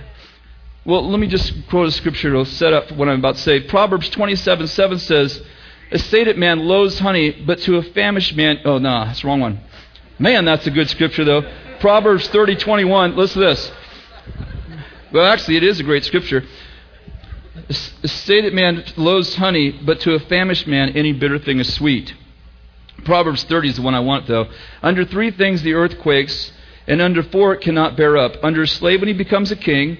[0.85, 3.61] Well, let me just quote a scripture to set up what I'm about to say.
[3.61, 5.41] Proverbs 27 7 says,
[5.93, 9.27] a sated man loathes honey, but to a famished man, oh, no, nah, that's the
[9.27, 9.59] wrong one.
[10.17, 11.43] Man, that's a good scripture, though.
[11.79, 13.15] Proverbs 30, 21.
[13.15, 13.71] Listen to this.
[15.11, 16.43] Well, actually, it is a great scripture.
[17.69, 22.11] A sated man loathes honey, but to a famished man, any bitter thing is sweet.
[23.05, 24.47] Proverbs 30 is the one I want, though.
[24.81, 26.51] Under three things the earth quakes,
[26.87, 28.43] and under four it cannot bear up.
[28.43, 29.99] Under a slave when he becomes a king,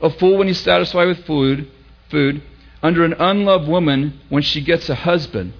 [0.00, 1.70] a fool when he's satisfied with food,
[2.10, 2.42] food,
[2.82, 5.52] under an unloved woman when she gets a husband.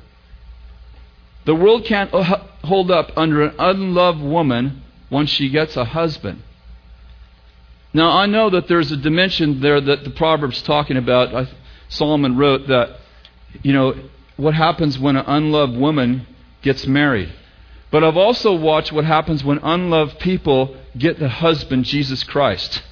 [1.44, 6.42] The world can't hold up under an unloved woman once she gets a husband.
[7.94, 11.48] Now, I know that there's a dimension there that the Proverbs talking about.
[11.88, 12.98] Solomon wrote that,
[13.62, 13.94] you know,
[14.36, 16.26] what happens when an unloved woman
[16.62, 17.32] gets married.
[17.90, 22.82] But I've also watched what happens when unloved people get the husband, Jesus Christ.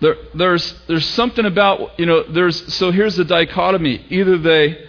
[0.00, 4.04] There, there's, there's something about, you know, there's, so here's the dichotomy.
[4.10, 4.86] Either they,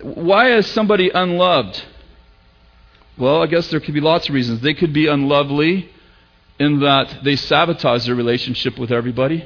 [0.00, 1.82] why is somebody unloved?
[3.16, 4.60] Well, I guess there could be lots of reasons.
[4.60, 5.90] They could be unlovely
[6.58, 9.44] in that they sabotage their relationship with everybody.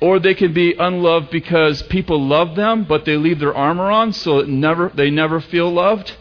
[0.00, 4.12] Or they can be unloved because people love them, but they leave their armor on,
[4.12, 6.12] so never, they never feel loved.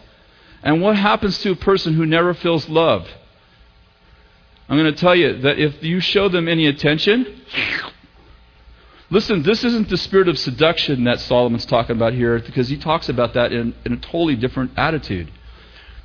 [0.63, 3.09] And what happens to a person who never feels loved?
[4.71, 7.41] I'm going to tell you that if you show them any attention,
[9.09, 13.09] listen, this isn't the spirit of seduction that Solomon's talking about here, because he talks
[13.09, 15.29] about that in, in a totally different attitude.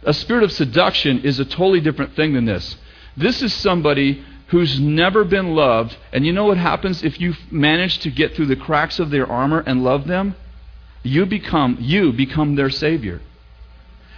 [0.02, 2.76] A spirit of seduction is a totally different thing than this.
[3.16, 8.00] This is somebody who's never been loved, and you know what happens if you manage
[8.00, 10.34] to get through the cracks of their armor and love them?
[11.04, 13.20] You become you become their savior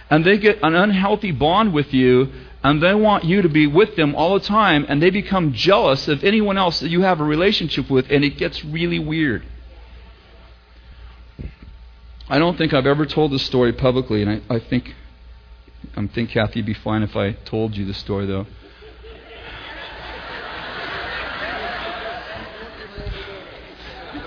[0.09, 2.29] and they get an unhealthy bond with you,
[2.63, 6.07] and they want you to be with them all the time, and they become jealous
[6.07, 9.45] of anyone else that you have a relationship with, and it gets really weird.
[12.27, 14.93] I don't think I've ever told this story publicly, and I, I think
[15.95, 18.45] I think Kathy would be fine if I told you the story, though.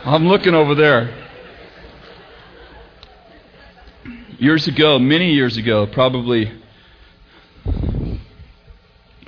[0.05, 1.29] I'm looking over there.
[4.38, 6.51] Years ago, many years ago, probably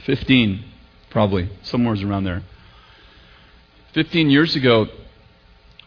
[0.05, 0.65] 15,
[1.11, 2.43] probably, somewhere around there.
[3.93, 4.89] 15 years ago,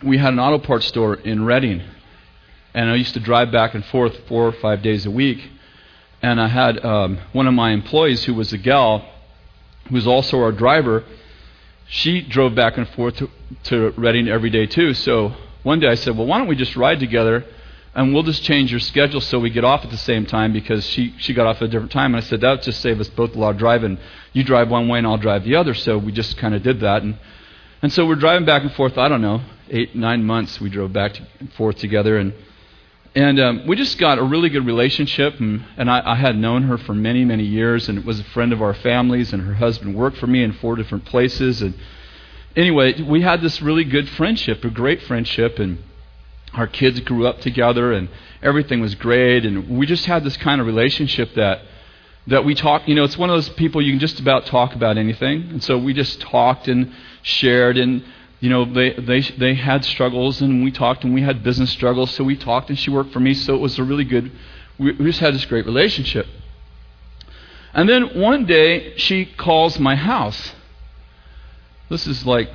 [0.04, 1.82] we had an auto parts store in Redding.
[2.74, 5.50] And I used to drive back and forth four or five days a week.
[6.22, 9.08] And I had um, one of my employees, who was a gal,
[9.88, 11.04] who was also our driver,
[11.88, 13.30] she drove back and forth to,
[13.64, 14.94] to Redding every day too.
[14.94, 17.46] So one day I said, Well, why don't we just ride together?
[17.98, 20.86] And we'll just change your schedule so we get off at the same time because
[20.86, 22.14] she, she got off at a different time.
[22.14, 23.98] And I said, that would just save us both a lot of driving.
[24.34, 25.74] You drive one way and I'll drive the other.
[25.74, 27.02] So we just kind of did that.
[27.02, 27.18] And,
[27.82, 30.94] and so we're driving back and forth, I don't know, eight, nine months we drove
[30.94, 32.20] back and forth together.
[32.20, 32.36] And,
[33.16, 35.40] and um, we just got a really good relationship.
[35.40, 38.54] And, and I, I had known her for many, many years and was a friend
[38.54, 39.34] of our families.
[39.34, 41.64] And her husband worked for me in four different places.
[41.64, 41.74] And
[42.56, 45.58] anyway, we had this really good friendship, a great friendship.
[45.58, 45.80] And
[46.58, 48.10] our kids grew up together and
[48.42, 49.46] everything was great.
[49.46, 51.62] And we just had this kind of relationship that
[52.28, 54.76] that we talk you know it's one of those people you can just about talk
[54.76, 55.44] about anything.
[55.50, 58.04] And so we just talked and shared and
[58.40, 62.12] you know they they they had struggles and we talked and we had business struggles.
[62.12, 63.34] So we talked and she worked for me.
[63.34, 64.32] So it was a really good
[64.78, 66.28] we, we just had this great relationship.
[67.74, 70.54] And then one day she calls my house.
[71.90, 72.50] This is like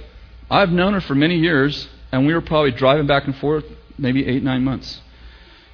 [0.51, 3.65] I've known her for many years and we were probably driving back and forth
[3.99, 5.01] maybe eight, nine months.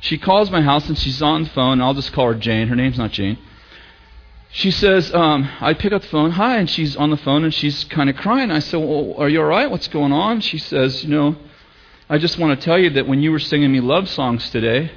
[0.01, 1.81] She calls my house and she's on the phone.
[1.81, 2.69] I'll just call her Jane.
[2.69, 3.39] Her name's not Jane.
[4.51, 6.33] She says, um, I pick up the phone.
[6.33, 6.59] Hi.
[6.59, 8.51] And she's on the phone and she's kind of crying.
[8.51, 9.71] I said, Well, are you all right?
[9.71, 10.41] What's going on?
[10.41, 11.37] She says, You know,
[12.09, 14.93] I just want to tell you that when you were singing me love songs today,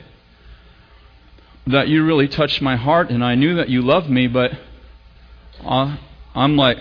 [1.68, 4.52] that you really touched my heart and I knew that you loved me, but
[5.64, 5.98] uh,
[6.34, 6.78] I'm like,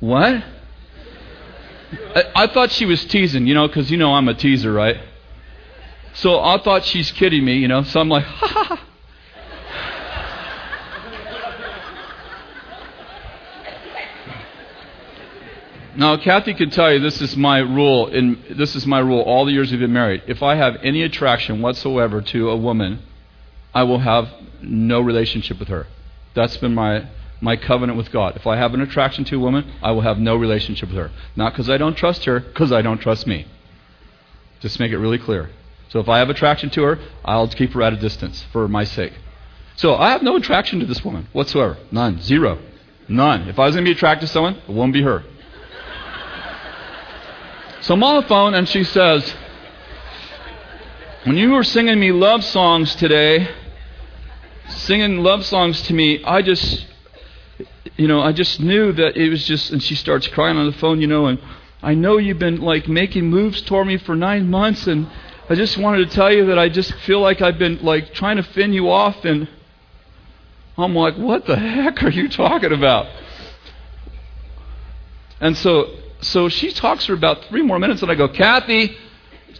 [0.00, 0.42] What?
[2.16, 4.96] I, I thought she was teasing, you know, because you know I'm a teaser, right?
[6.14, 7.82] So I thought she's kidding me, you know.
[7.82, 8.84] So I'm like, ha ha ha.
[15.96, 18.08] Now, Kathy can tell you this is my rule.
[18.08, 19.20] In this is my rule.
[19.20, 23.00] All the years we've been married, if I have any attraction whatsoever to a woman,
[23.72, 24.28] I will have
[24.60, 25.86] no relationship with her.
[26.34, 27.06] That's been my
[27.40, 28.34] my covenant with God.
[28.36, 31.10] If I have an attraction to a woman, I will have no relationship with her.
[31.36, 33.46] Not because I don't trust her, because I don't trust me.
[34.60, 35.50] Just make it really clear.
[35.88, 38.84] So if I have attraction to her, I'll keep her at a distance for my
[38.84, 39.12] sake.
[39.76, 41.78] So I have no attraction to this woman whatsoever.
[41.90, 42.20] None.
[42.20, 42.58] Zero.
[43.08, 43.48] None.
[43.48, 45.24] If I was going to be attracted to someone, it won't be her.
[47.80, 49.34] so I'm on the phone and she says,
[51.24, 53.48] When you were singing me love songs today,
[54.68, 56.86] singing love songs to me, I just,
[57.96, 60.76] you know, I just knew that it was just, and she starts crying on the
[60.78, 61.40] phone, you know, and
[61.82, 65.06] I know you've been like making moves toward me for nine months, and
[65.48, 68.36] I just wanted to tell you that I just feel like I've been like trying
[68.36, 69.48] to fin you off and
[70.76, 73.06] I'm like, what the heck are you talking about?
[75.40, 75.90] And so,
[76.20, 78.96] so she talks for about three more minutes, and I go, Kathy,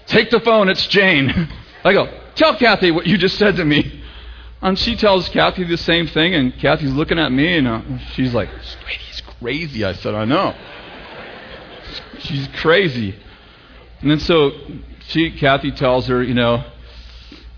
[0.06, 0.68] take the phone.
[0.68, 1.30] It's Jane.
[1.84, 4.02] I go, tell Kathy what you just said to me.
[4.62, 7.82] And she tells Kathy the same thing, and Kathy's looking at me, and uh,
[8.12, 8.48] she's like,
[8.88, 9.84] He's crazy.
[9.84, 10.54] I said, I know.
[12.20, 13.14] She's crazy.
[14.00, 14.52] And then so
[15.08, 16.64] she, Kathy tells her, you know,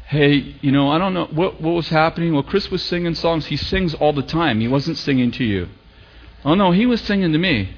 [0.07, 2.33] hey, you know, I don't know what, what was happening.
[2.33, 3.47] Well, Kris was singing songs.
[3.47, 4.61] He sings all the time.
[4.61, 5.69] He wasn't singing to you.
[6.45, 7.75] Oh, no, he was singing to me.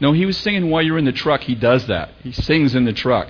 [0.00, 1.42] No, he was singing while you're in the truck.
[1.42, 2.10] He does that.
[2.22, 3.28] He sings in the truck.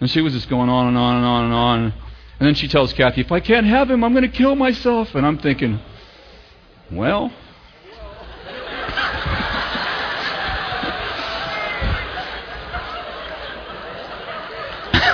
[0.00, 1.94] And she was just going on and on and on and on.
[2.38, 5.14] And then she tells Kathy, if I can't have him, I'm going to kill myself.
[5.14, 5.80] And I'm thinking,
[6.90, 7.32] well.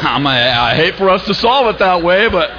[0.05, 2.51] I'm, I hate for us to solve it that way, but.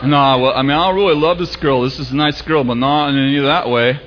[0.00, 1.82] No, well, I mean, I really love this girl.
[1.82, 4.00] This is a nice girl, but not in any that way.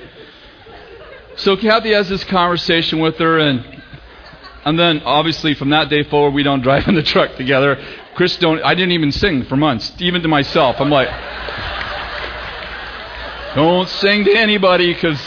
[1.36, 3.82] So Kathy has this conversation with her, and
[4.64, 7.76] and then obviously from that day forward, we don't drive in the truck together.
[8.14, 8.62] Kris don't.
[8.62, 10.76] I didn't even sing for months, even to myself.
[10.78, 11.08] I'm like,
[13.54, 15.20] don't sing to anybody, because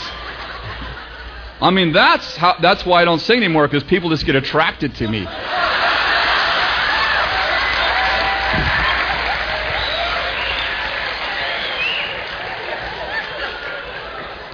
[1.60, 2.56] I mean that's how.
[2.60, 5.26] That's why I don't sing anymore, because people just get attracted to me.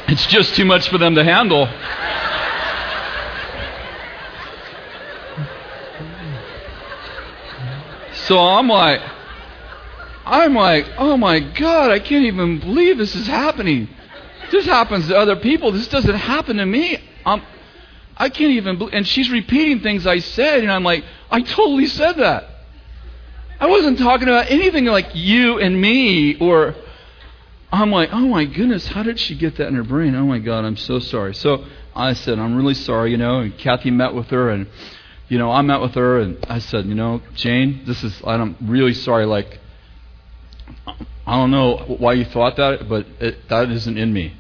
[0.08, 1.66] It's just too much for them to handle.
[8.26, 9.00] So I'm like,
[10.24, 13.88] I'm like, oh my God, I can't even believe this is happening.
[14.52, 15.72] This happens to other people.
[15.72, 16.98] This doesn't happen to me.
[17.24, 17.42] I'm,
[18.18, 18.92] I can't even believe.
[18.92, 22.44] And she's repeating things I said, and I'm like, I totally said that.
[23.58, 26.74] I wasn't talking about anything like you and me or
[27.72, 30.14] I'm like, oh my goodness, how did she get that in her brain?
[30.14, 31.34] Oh my God, I'm so sorry.
[31.34, 31.64] So
[31.96, 33.40] I said, I'm really sorry, you know.
[33.40, 34.66] And Kathy met with her, and
[35.28, 38.56] you know, I met with her, and I said, you know, Jane, this is, I'm
[38.60, 39.24] really sorry.
[39.24, 39.58] Like,
[40.86, 44.34] I don't know why you thought that, but it, that isn't in me.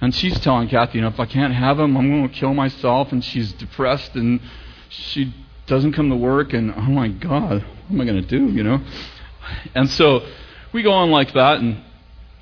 [0.00, 2.54] And she's telling Kathy, you know, if I can't have him, I'm going to kill
[2.54, 3.10] myself.
[3.10, 4.40] And she's depressed, and
[4.88, 5.34] she
[5.68, 8.62] doesn't come to work, and oh my God, what am I going to do, you
[8.62, 8.80] know?
[9.74, 10.26] And so
[10.72, 11.82] we go on like that, and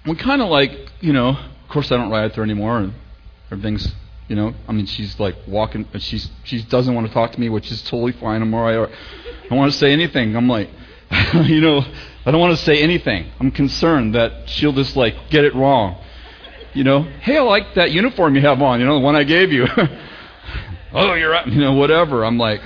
[0.06, 2.94] we kind of like, you know, of course I don't ride with her anymore, and
[3.50, 3.92] everything's,
[4.28, 7.48] you know, I mean, she's like walking, she's she doesn't want to talk to me,
[7.48, 8.42] which is totally fine.
[8.42, 8.88] I'm all right.
[8.88, 10.36] I don't want to say anything.
[10.36, 10.70] I'm like,
[11.44, 11.84] you know,
[12.24, 13.30] I don't want to say anything.
[13.40, 16.00] I'm concerned that she'll just like get it wrong.
[16.76, 18.80] You know, hey, I like that uniform you have on.
[18.80, 19.66] You know, the one I gave you.
[20.92, 21.46] oh, you're right.
[21.46, 22.22] You know, whatever.
[22.22, 22.60] I'm like,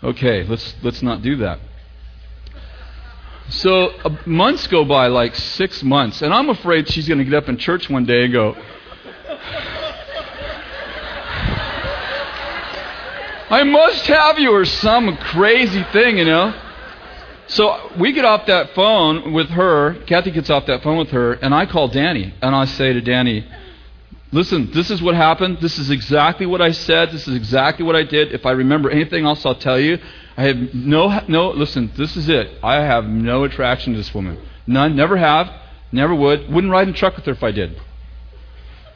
[0.00, 1.58] okay, let's let's not do that.
[3.48, 7.34] So uh, months go by, like six months, and I'm afraid she's going to get
[7.34, 8.54] up in church one day and go,
[13.50, 16.54] I must have you, or some crazy thing, you know.
[17.48, 19.94] So we get off that phone with her.
[20.06, 23.00] Kathy gets off that phone with her, and I call Danny, and I say to
[23.00, 23.46] Danny,
[24.32, 25.58] Listen, this is what happened.
[25.60, 27.10] This is exactly what I said.
[27.10, 28.32] This is exactly what I did.
[28.32, 29.98] If I remember anything else, I'll tell you.
[30.36, 32.58] I have no, no, listen, this is it.
[32.62, 34.38] I have no attraction to this woman.
[34.66, 35.50] None, never have,
[35.92, 36.52] never would.
[36.52, 37.80] Wouldn't ride in a truck with her if I did.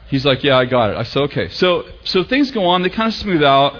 [0.09, 0.97] He's like, yeah, I got it.
[0.97, 1.47] I said, okay.
[1.49, 2.81] So, so things go on.
[2.83, 3.73] They kind of smooth out.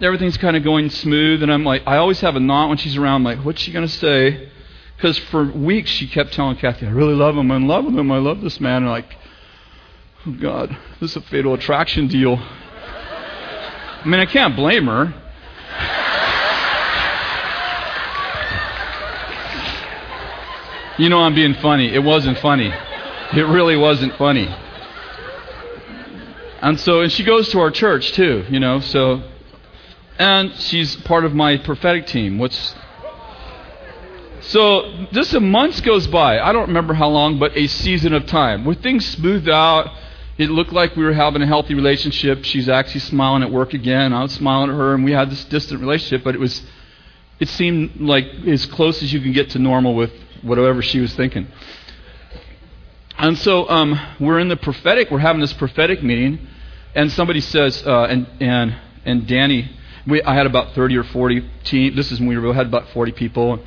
[0.00, 1.42] Everything's kind of going smooth.
[1.42, 3.24] And I'm like, I always have a knot when she's around.
[3.24, 4.48] Like, what's she going to say?
[4.96, 7.50] Because for weeks she kept telling Kathy, I really love him.
[7.50, 8.10] I'm in love with him.
[8.10, 8.82] I love this man.
[8.82, 9.16] And like,
[10.26, 12.36] oh God, this is a fatal attraction deal.
[12.36, 15.14] I mean, I can't blame her.
[20.98, 21.94] You know I'm being funny.
[21.94, 22.74] It wasn't funny.
[23.32, 24.52] It really wasn't funny.
[26.60, 29.22] And so, and she goes to our church too, you know, so,
[30.18, 32.58] and she's part of my prophetic team, which,
[34.40, 36.40] so just a month goes by.
[36.40, 39.90] I don't remember how long, but a season of time where things smoothed out.
[40.36, 42.44] It looked like we were having a healthy relationship.
[42.44, 44.12] She's actually smiling at work again.
[44.12, 46.62] I was smiling at her, and we had this distant relationship, but it was,
[47.40, 50.12] it seemed like as close as you can get to normal with
[50.42, 51.48] whatever she was thinking.
[53.18, 55.10] And so um, we're in the prophetic.
[55.10, 56.38] We're having this prophetic meeting,
[56.94, 59.68] and somebody says, uh, and and and Danny,
[60.08, 61.94] we, I had about thirty or forty team.
[61.94, 63.60] This is when we had about forty people,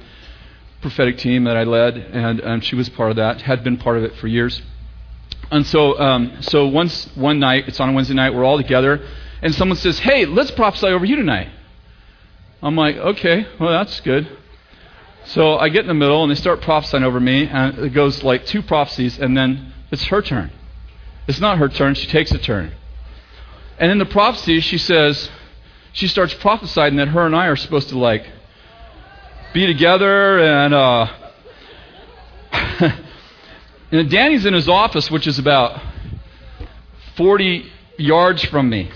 [0.81, 3.41] prophetic team that I led, and and she was part of that.
[3.41, 4.61] Had been part of it for years.
[5.51, 8.33] And so um, so once one night, it's on a Wednesday night.
[8.33, 9.05] We're all together,
[9.41, 11.49] and someone says, "Hey, let's prophesy over you tonight."
[12.63, 14.37] I'm like, "Okay, well that's good."
[15.25, 18.23] So I get in the middle, and they start prophesying over me, and it goes
[18.23, 20.51] like two prophecies, and then it's her turn.
[21.27, 22.73] It's not her turn, she takes a turn.
[23.77, 25.29] And in the prophecy, she says,
[25.93, 28.25] she starts prophesying that her and I are supposed to like
[29.53, 31.07] be together and uh
[33.91, 35.81] and Danny's in his office which is about
[37.15, 38.91] 40 yards from me.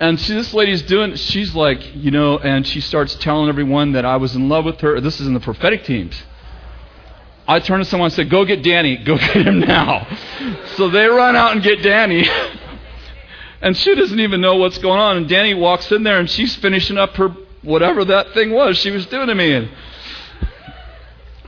[0.00, 4.04] And see, this lady's doing, she's like, you know, and she starts telling everyone that
[4.04, 5.00] I was in love with her.
[5.00, 6.20] This is in the prophetic teams.
[7.46, 8.96] I turn to someone and say, Go get Danny.
[8.96, 10.06] Go get him now.
[10.76, 12.28] So they run out and get Danny.
[13.60, 15.16] and she doesn't even know what's going on.
[15.16, 18.90] And Danny walks in there and she's finishing up her whatever that thing was she
[18.90, 19.52] was doing to me.
[19.52, 19.70] And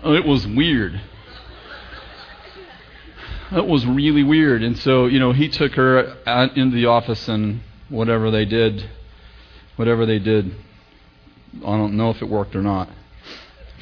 [0.03, 1.01] oh, it was weird.
[3.53, 4.63] It was really weird.
[4.63, 8.89] And so, you know, he took her out into the office and whatever they did,
[9.77, 10.55] whatever they did,
[11.59, 12.89] I don't know if it worked or not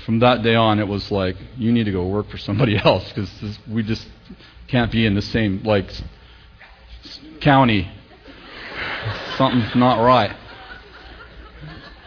[0.05, 3.09] from that day on, it was like, you need to go work for somebody else
[3.09, 4.07] because we just
[4.69, 5.91] can't be in the same, like,
[7.41, 7.91] county.
[9.37, 10.37] Something's not right.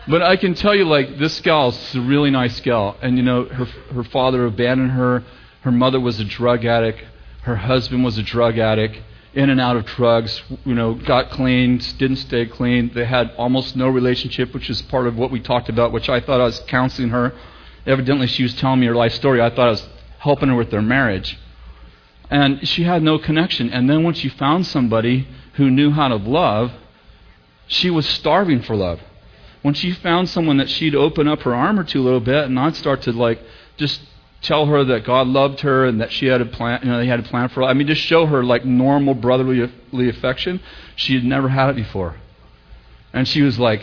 [0.08, 2.98] But I can tell you, like, this gal is a really nice gal.
[3.02, 5.24] And, you know, her, her father abandoned her.
[5.62, 7.04] Her mother was a drug addict.
[7.42, 9.00] Her husband was a drug addict.
[9.34, 12.92] In and out of drugs, you know, got clean, didn't stay clean.
[12.94, 16.22] They had almost no relationship, which is part of what we talked about, which I
[16.22, 17.34] thought I was counseling her
[17.88, 19.42] evidently she was telling me her life story.
[19.42, 19.88] I thought I was
[20.20, 21.40] helping her with their marriage.
[22.30, 23.72] And she had no connection.
[23.72, 26.72] And then when she found somebody who knew how to love,
[27.68, 29.02] she was starving for love.
[29.64, 32.58] When she found someone that she'd open up her armor to a little bit, and
[32.58, 33.42] I'd start to like
[33.76, 34.02] just
[34.42, 37.08] tell her that God loved her and that she had a plan, you know, they
[37.08, 37.62] had a plan for.
[37.62, 37.68] Her.
[37.68, 40.62] I mean, just show her like normal brotherly affection.
[40.96, 42.16] She had never had it before,
[43.12, 43.82] and she was like,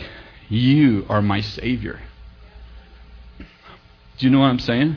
[0.49, 1.99] "You are my savior."
[3.37, 4.95] Do you know what I'm saying?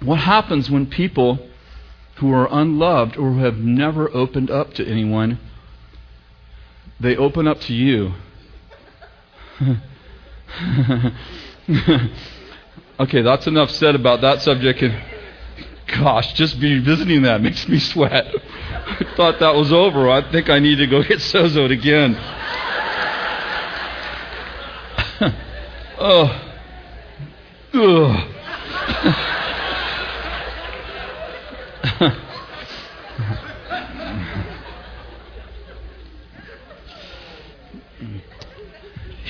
[0.00, 1.48] What happens when people
[2.16, 5.38] who are unloved or who have never opened up to anyone,
[7.02, 8.12] they open up to you?
[13.00, 14.82] okay, that's enough said about that subject.
[14.82, 14.94] And
[15.86, 18.26] gosh, just be visiting that makes me sweat.
[18.26, 20.10] I thought that was over.
[20.10, 22.16] I think I need to go get sozoed again.
[25.98, 26.48] oh.
[27.74, 28.28] Ugh.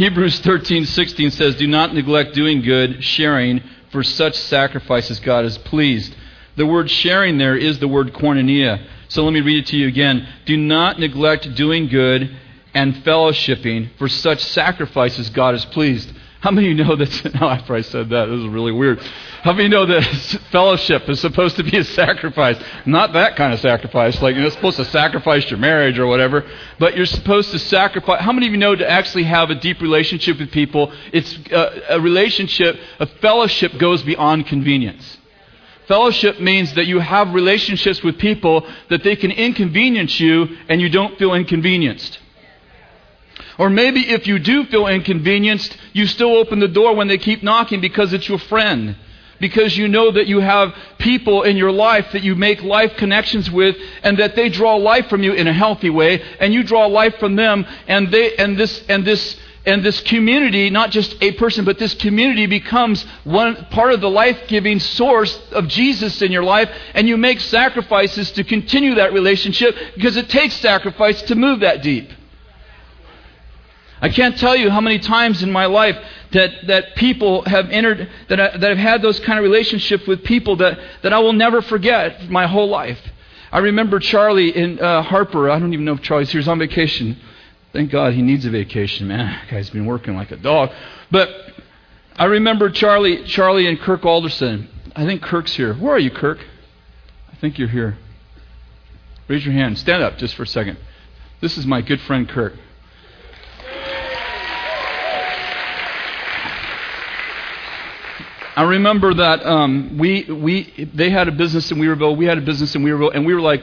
[0.03, 6.17] Hebrews 13:16 says, "Do not neglect doing good, sharing, for such sacrifices God is pleased."
[6.57, 8.81] The word sharing there is the word koinonia.
[9.07, 10.27] So let me read it to you again.
[10.45, 12.31] Do not neglect doing good
[12.75, 16.13] and fellowshipping, for such sacrifices God is pleased.
[16.43, 17.34] How many of you know that?
[17.34, 19.01] Now, after I said that, this is really weird.
[19.43, 20.03] How many you know that
[20.51, 22.61] fellowship is supposed to be a sacrifice?
[22.84, 26.45] Not that kind of sacrifice, like you're supposed to sacrifice your marriage or whatever,
[26.80, 28.20] but you're supposed to sacrifice.
[28.22, 30.93] How many of you know to actually have a deep relationship with people?
[31.12, 35.18] It's a, uh, a relationship, a fellowship goes beyond convenience.
[35.86, 40.88] Fellowship means that you have relationships with people that they can inconvenience you and you
[40.88, 42.18] don't feel inconvenienced.
[43.59, 47.43] Or maybe if you do feel inconvenienced, you still open the door when they keep
[47.43, 48.97] knocking because it's your friend.
[49.41, 53.51] Because you know that you have people in your life that you make life connections
[53.51, 56.87] with and that they draw life from you in a healthy way and you draw
[56.87, 61.33] life from them and they and this and this and this community, not just a
[61.33, 66.43] person, but this community becomes one part of the life-giving source of Jesus in your
[66.43, 71.61] life, and you make sacrifices to continue that relationship because it takes sacrifice to move
[71.61, 72.11] that deep.
[74.03, 75.97] I can't tell you how many times in my life
[76.33, 80.25] that, that people have entered, that, I, that have had those kind of relationships with
[80.25, 82.99] people that, that I will never forget my whole life.
[83.53, 85.49] I remember Charlie in uh, Harper.
[85.49, 86.41] I don't even know if Charlie's here.
[86.41, 87.17] He's on vacation.
[87.73, 89.27] Thank God he needs a vacation, man.
[89.27, 90.71] That guy's been working like a dog.
[91.13, 91.31] But
[92.17, 94.69] I remember Charlie, Charlie and Kirk Alderson.
[94.97, 95.75] I think Kirk's here.
[95.75, 96.45] Where are you, Kirk?
[97.31, 97.99] I think you're here.
[99.29, 99.79] Raise your hand.
[99.79, 100.77] Stand up just for a second.
[101.41, 102.55] This is my good friend Kirk.
[108.55, 112.43] I remember that um, we we they had a business in Weaverville, we had a
[112.43, 113.63] business in Weaverville, and we were like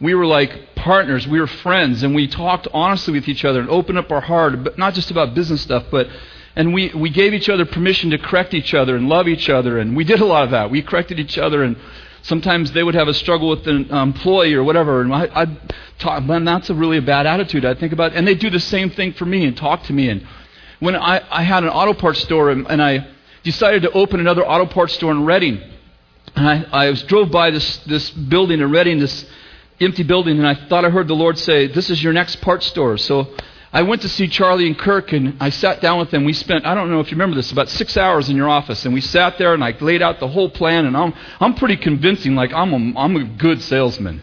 [0.00, 3.68] we were like partners, we were friends, and we talked honestly with each other and
[3.70, 6.08] opened up our heart, but not just about business stuff, but
[6.56, 9.78] and we we gave each other permission to correct each other and love each other,
[9.78, 10.68] and we did a lot of that.
[10.68, 11.76] We corrected each other, and
[12.22, 16.24] sometimes they would have a struggle with an employee or whatever, and I, I'd talk,
[16.24, 17.64] man, that's a really a bad attitude.
[17.64, 20.08] I think about, and they do the same thing for me and talk to me.
[20.08, 20.26] And
[20.80, 23.06] when I I had an auto parts store and, and I
[23.50, 25.60] decided to open another auto parts store in Redding.
[26.36, 29.24] And I, I was, drove by this, this building in Redding, this
[29.80, 32.66] empty building, and I thought I heard the Lord say, This is your next parts
[32.66, 32.98] store.
[32.98, 33.28] So
[33.72, 36.24] I went to see Charlie and Kirk, and I sat down with them.
[36.24, 38.84] We spent, I don't know if you remember this, about six hours in your office.
[38.84, 41.76] And we sat there, and I laid out the whole plan, and I'm, I'm pretty
[41.76, 44.22] convincing, like I'm a, I'm a good salesman.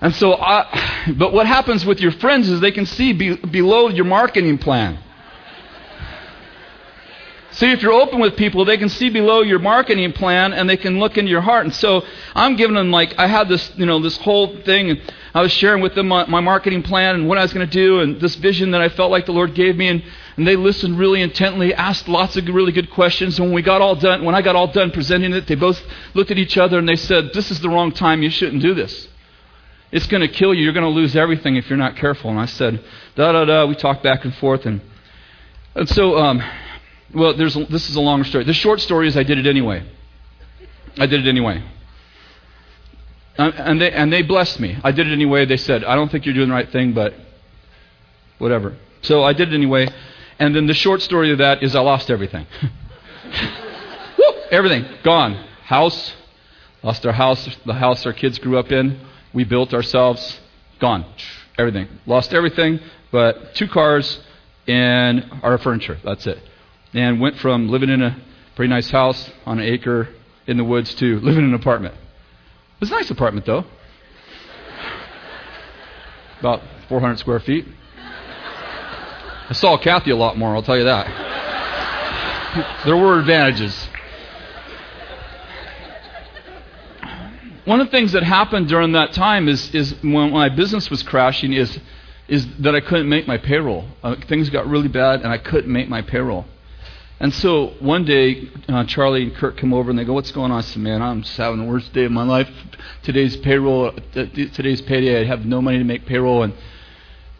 [0.00, 3.88] And so, I, but what happens with your friends is they can see be, below
[3.88, 4.98] your marketing plan.
[7.58, 10.76] See, if you're open with people, they can see below your marketing plan and they
[10.76, 11.64] can look into your heart.
[11.64, 15.00] And so I'm giving them like I had this, you know, this whole thing,
[15.34, 17.72] I was sharing with them my, my marketing plan and what I was going to
[17.72, 20.04] do, and this vision that I felt like the Lord gave me, and,
[20.36, 23.40] and they listened really intently, asked lots of really good questions.
[23.40, 25.82] And when we got all done, when I got all done presenting it, they both
[26.14, 28.22] looked at each other and they said, "This is the wrong time.
[28.22, 29.08] You shouldn't do this."
[29.90, 30.62] It's going to kill you.
[30.62, 32.30] You're going to lose everything if you're not careful.
[32.30, 32.84] And I said,
[33.16, 33.66] da da da.
[33.66, 34.80] We talked back and forth, and
[35.74, 36.40] and so, um,
[37.14, 38.44] well, there's this is a longer story.
[38.44, 39.82] The short story is I did it anyway.
[40.98, 41.62] I did it anyway.
[43.36, 44.78] And they and they blessed me.
[44.82, 45.44] I did it anyway.
[45.46, 47.14] They said, I don't think you're doing the right thing, but
[48.38, 48.76] whatever.
[49.02, 49.88] So I did it anyway.
[50.38, 52.46] And then the short story of that is I lost everything.
[54.18, 55.34] Woo, everything gone.
[55.64, 56.14] House,
[56.82, 59.00] lost our house, the house our kids grew up in
[59.32, 60.40] we built ourselves,
[60.78, 61.04] gone.
[61.58, 61.88] Everything.
[62.06, 62.80] Lost everything
[63.10, 64.20] but two cars
[64.66, 65.98] and our furniture.
[66.04, 66.38] That's it.
[66.94, 68.16] And went from living in a
[68.56, 70.08] pretty nice house on an acre
[70.46, 71.94] in the woods to living in an apartment.
[71.94, 73.64] It was a nice apartment, though.
[76.40, 77.66] About 400 square feet.
[79.50, 81.06] I saw Kathy a lot more, I'll tell you that.
[82.84, 83.88] there were advantages.
[87.64, 91.02] One of the things that happened during that time is, is when my business was
[91.02, 91.78] crashing is,
[92.26, 93.84] is that I couldn't make my payroll.
[94.02, 96.46] Uh, things got really bad and I couldn't make my payroll.
[97.20, 100.52] And so one day, uh, Charlie and Kurt come over and they go, "What's going
[100.52, 102.48] on?" I said, "Man, I'm just having the worst day of my life.
[103.02, 105.20] Today's payroll, uh, today's payday.
[105.20, 106.44] I have no money to make payroll.
[106.44, 106.52] And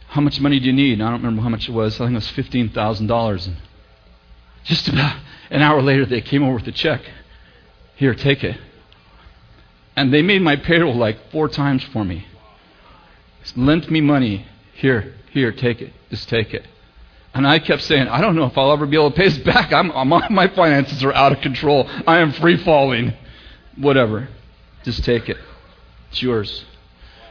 [0.09, 1.95] how much money do you need?" And I don't remember how much it was.
[2.01, 3.47] I think it was fifteen thousand dollars.
[3.47, 3.57] And
[4.64, 5.16] just about
[5.51, 7.03] an hour later, they came over with a check.
[7.95, 8.59] Here, take it.
[9.95, 12.26] And they made my payroll like four times for me.
[13.57, 14.47] Lent me money.
[14.74, 15.93] Here, here, take it.
[16.11, 16.66] Just take it.
[17.35, 19.39] And I kept saying, I don't know if I'll ever be able to pay this
[19.39, 19.72] back.
[19.72, 21.89] I'm, I'm, my finances are out of control.
[22.07, 23.14] I am free falling.
[23.76, 24.29] Whatever.
[24.85, 25.37] Just take it.
[26.11, 26.64] It's yours.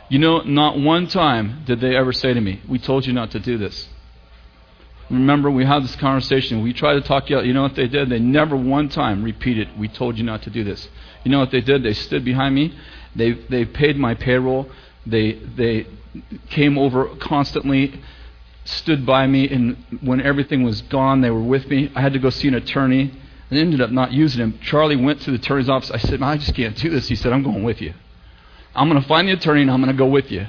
[0.09, 3.31] You know, not one time did they ever say to me, We told you not
[3.31, 3.89] to do this.
[5.09, 6.61] Remember, we had this conversation.
[6.61, 7.45] We tried to talk you out.
[7.45, 8.09] You know what they did?
[8.09, 10.87] They never one time repeated, We told you not to do this.
[11.23, 11.83] You know what they did?
[11.83, 12.77] They stood behind me.
[13.15, 14.69] They, they paid my payroll.
[15.05, 15.87] They, they
[16.49, 18.01] came over constantly,
[18.67, 21.91] stood by me, and when everything was gone, they were with me.
[21.95, 23.11] I had to go see an attorney
[23.49, 24.59] and ended up not using him.
[24.61, 25.89] Charlie went to the attorney's office.
[25.91, 27.07] I said, I just can't do this.
[27.07, 27.93] He said, I'm going with you.
[28.75, 30.45] I'm going to find the attorney and I'm going to go with you.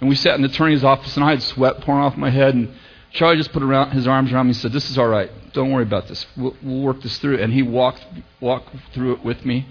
[0.00, 2.54] And we sat in the attorney's office, and I had sweat pouring off my head.
[2.54, 2.72] And
[3.12, 5.30] Charlie just put around, his arms around me and said, This is all right.
[5.54, 6.24] Don't worry about this.
[6.36, 7.42] We'll, we'll work this through.
[7.42, 8.04] And he walked,
[8.40, 9.66] walked through it with me.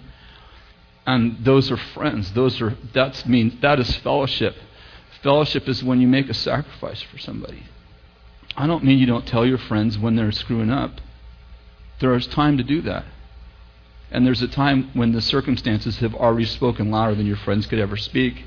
[1.06, 2.34] And those are friends.
[2.34, 4.58] Those are, that's means, that is fellowship.
[5.22, 7.64] Fellowship is when you make a sacrifice for somebody.
[8.56, 11.00] I don't mean you don't tell your friends when they're screwing up.
[12.00, 13.06] There is time to do that.
[14.12, 17.80] And there's a time when the circumstances have already spoken louder than your friends could
[17.80, 18.46] ever speak.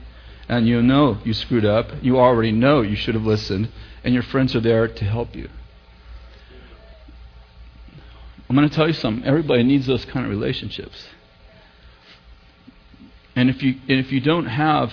[0.49, 1.91] And you know you screwed up.
[2.03, 3.69] You already know you should have listened
[4.03, 5.49] and your friends are there to help you.
[8.49, 9.25] I'm going to tell you something.
[9.25, 11.07] Everybody needs those kind of relationships.
[13.37, 14.93] And if you, if you don't have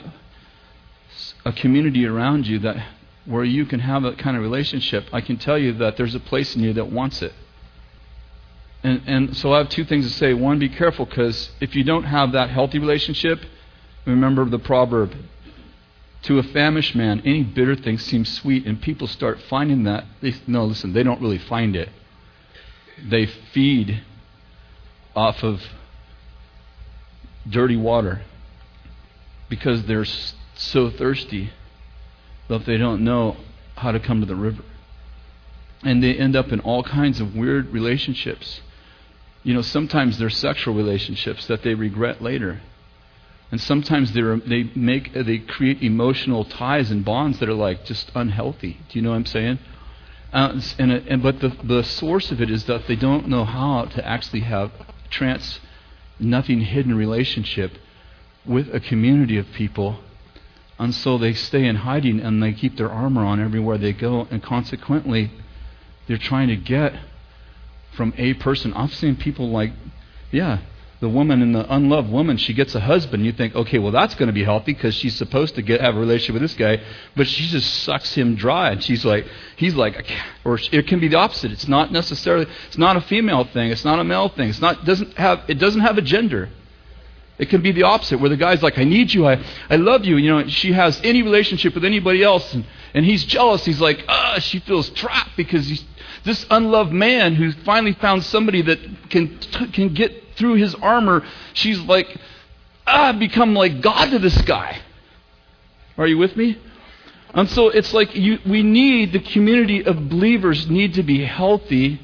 [1.47, 2.75] a community around you that
[3.25, 6.19] where you can have that kind of relationship, I can tell you that there's a
[6.19, 7.33] place in you that wants it.
[8.83, 10.33] And, and so I have two things to say.
[10.33, 13.39] One, be careful because if you don't have that healthy relationship,
[14.05, 15.13] remember the proverb
[16.23, 20.03] to a famished man, any bitter thing seems sweet, and people start finding that.
[20.21, 21.89] They, no, listen, they don't really find it.
[23.09, 24.01] They feed
[25.15, 25.61] off of
[27.49, 28.23] dirty water
[29.47, 30.05] because they're
[30.57, 31.51] so thirsty
[32.47, 33.37] that they don't know
[33.75, 34.63] how to come to the river.
[35.83, 38.61] And they end up in all kinds of weird relationships.
[39.43, 42.61] You know, sometimes they're sexual relationships that they regret later.
[43.51, 48.11] And sometimes they they make they create emotional ties and bonds that are like just
[48.13, 48.81] unhealthy.
[48.89, 49.59] Do you know what I'm saying?
[50.33, 53.85] Uh, and, and but the the source of it is that they don't know how
[53.85, 54.71] to actually have
[55.09, 55.61] trans
[56.19, 57.71] nothing hidden relationship
[58.45, 59.99] with a community of people.
[60.79, 64.27] And so they stay in hiding and they keep their armor on everywhere they go.
[64.29, 65.31] And consequently,
[66.07, 66.93] they're trying to get
[67.95, 68.73] from a person.
[68.73, 69.71] I've seen people like,
[70.31, 70.59] yeah,
[70.99, 73.25] the woman and the unloved woman, she gets a husband.
[73.25, 75.95] You think, okay, well, that's going to be healthy because she's supposed to get have
[75.95, 76.81] a relationship with this guy,
[77.15, 80.11] but she just sucks him dry, and she's like, he's like,
[80.43, 81.51] or it can be the opposite.
[81.51, 84.49] It's not necessarily, it's not a female thing, it's not a male thing.
[84.49, 86.49] It's not doesn't have it doesn't have a gender.
[87.37, 90.05] It can be the opposite, where the guy's like, I need you, I, I love
[90.05, 90.17] you.
[90.17, 92.65] You know, she has any relationship with anybody else, and,
[92.95, 93.63] and he's jealous.
[93.63, 95.83] He's like, ah, she feels trapped because
[96.23, 98.79] this unloved man who finally found somebody that
[99.09, 99.37] can,
[99.71, 101.23] can get through his armor.
[101.53, 102.17] She's like,
[102.87, 104.81] ah, become like God to this guy.
[105.97, 106.57] Are you with me?
[107.33, 112.01] And so it's like you, we need, the community of believers need to be healthy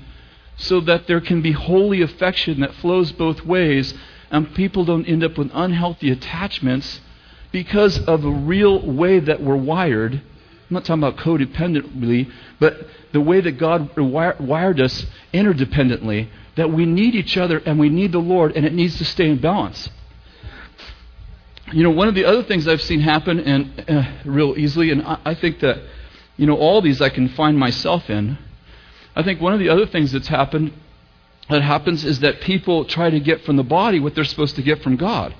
[0.57, 3.95] so that there can be holy affection that flows both ways
[4.33, 6.99] and people don't end up with unhealthy attachments
[7.51, 10.13] because of a real way that we're wired.
[10.15, 10.21] I'm
[10.69, 15.05] not talking about codependently, but the way that God wired us
[15.35, 19.05] interdependently, that we need each other and we need the Lord, and it needs to
[19.05, 19.87] stay in balance.
[21.71, 25.03] You know, one of the other things I've seen happen, and uh, real easily, and
[25.03, 25.79] I, I think that,
[26.37, 28.39] you know, all these I can find myself in.
[29.15, 30.73] I think one of the other things that's happened
[31.53, 34.63] that happens is that people try to get from the body what they're supposed to
[34.63, 35.35] get from God.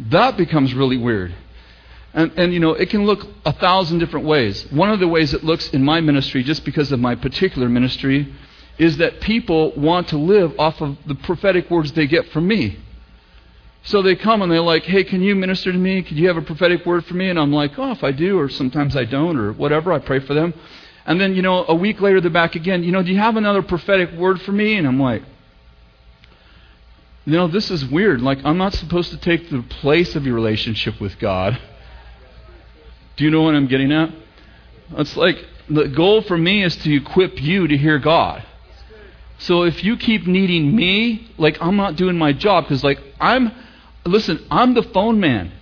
[0.00, 1.34] That becomes really weird.
[2.14, 4.66] And, and, you know, it can look a thousand different ways.
[4.72, 8.32] One of the ways it looks in my ministry, just because of my particular ministry,
[8.78, 12.78] is that people want to live off of the prophetic words they get from me.
[13.82, 16.02] So they come and they're like, hey, can you minister to me?
[16.02, 17.28] Could you have a prophetic word for me?
[17.28, 20.20] And I'm like, oh, if I do, or sometimes I don't, or whatever, I pray
[20.20, 20.54] for them.
[21.06, 22.82] And then, you know, a week later, they're back again.
[22.82, 24.76] You know, do you have another prophetic word for me?
[24.76, 25.22] And I'm like,
[27.26, 28.22] you know, this is weird.
[28.22, 31.58] Like, I'm not supposed to take the place of your relationship with God.
[33.16, 34.10] Do you know what I'm getting at?
[34.96, 35.36] It's like
[35.68, 38.44] the goal for me is to equip you to hear God.
[39.38, 43.52] So if you keep needing me, like I'm not doing my job because like I'm
[44.04, 45.52] listen, I'm the phone man.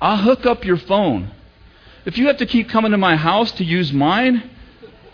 [0.00, 1.30] I'll hook up your phone.
[2.04, 4.50] If you have to keep coming to my house to use mine,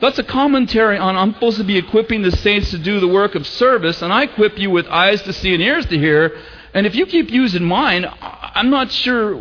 [0.01, 3.35] that's a commentary on I'm supposed to be equipping the saints to do the work
[3.35, 6.39] of service, and I equip you with eyes to see and ears to hear.
[6.75, 9.35] And if you keep using mine, I'm not sure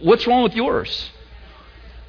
[0.00, 1.10] what's wrong with yours.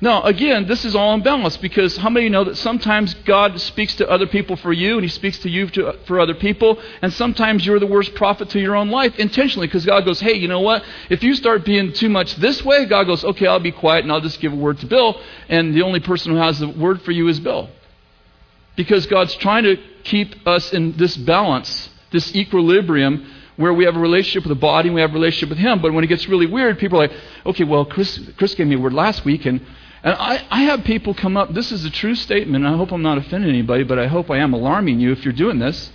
[0.03, 4.09] Now, again, this is all unbalanced because how many know that sometimes God speaks to
[4.09, 7.63] other people for you and He speaks to you to, for other people, and sometimes
[7.63, 10.61] you're the worst prophet to your own life intentionally because God goes, hey, you know
[10.61, 10.83] what?
[11.11, 14.11] If you start being too much this way, God goes, okay, I'll be quiet and
[14.11, 17.03] I'll just give a word to Bill, and the only person who has the word
[17.03, 17.69] for you is Bill.
[18.75, 23.99] Because God's trying to keep us in this balance, this equilibrium where we have a
[23.99, 25.79] relationship with the body and we have a relationship with Him.
[25.79, 28.75] But when it gets really weird, people are like, okay, well, Kris, Kris gave me
[28.75, 29.63] a word last week, and
[30.03, 33.03] and I, I have people come up, this is a true statement, I hope I'm
[33.03, 35.91] not offending anybody, but I hope I am alarming you if you're doing this.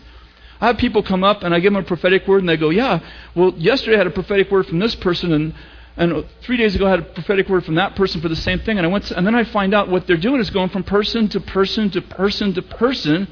[0.61, 2.71] I have people come up and I give them a prophetic word and they go,
[2.71, 3.01] Yeah,
[3.35, 5.55] well, yesterday I had a prophetic word from this person and,
[5.97, 8.61] and three days ago I had a prophetic word from that person for the same
[8.61, 8.79] thing.
[8.79, 10.83] And, I went to, and then I find out what they're doing is going from
[10.83, 13.29] person to person to person to person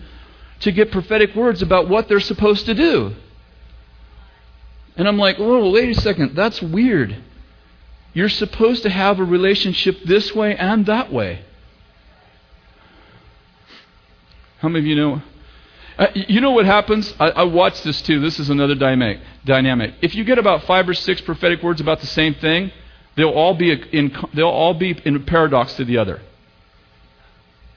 [0.60, 3.14] to get prophetic words about what they're supposed to do.
[4.96, 7.16] And I'm like, Oh, wait a second, that's weird.
[8.14, 11.44] You're supposed to have a relationship this way and that way.
[14.58, 15.22] How many of you know?
[15.98, 17.12] Uh, you know what happens?
[17.20, 18.20] I, I watch this too.
[18.20, 19.20] This is another dynamic.
[19.44, 19.94] Dynamic.
[20.00, 22.70] If you get about five or six prophetic words about the same thing,
[23.16, 26.22] they'll all be in they'll all be in paradox to the other.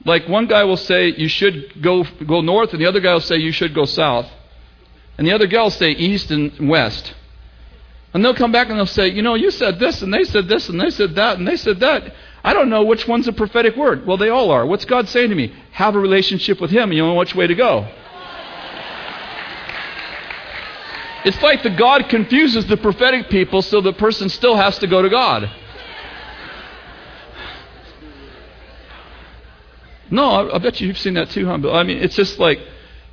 [0.04, 3.20] Like one guy will say you should go go north, and the other guy will
[3.20, 4.30] say you should go south,
[5.16, 7.12] and the other guy will say east and west.
[8.18, 10.48] And they'll come back and they'll say, You know, you said this, and they said
[10.48, 12.12] this, and they said that, and they said that.
[12.42, 14.08] I don't know which one's a prophetic word.
[14.08, 14.66] Well, they all are.
[14.66, 15.54] What's God saying to me?
[15.70, 17.86] Have a relationship with Him, and you know which way to go.
[21.24, 25.00] It's like the God confuses the prophetic people so the person still has to go
[25.00, 25.48] to God.
[30.10, 31.70] No, I, I bet you you've seen that too, huh?
[31.70, 32.58] I mean, it's just like,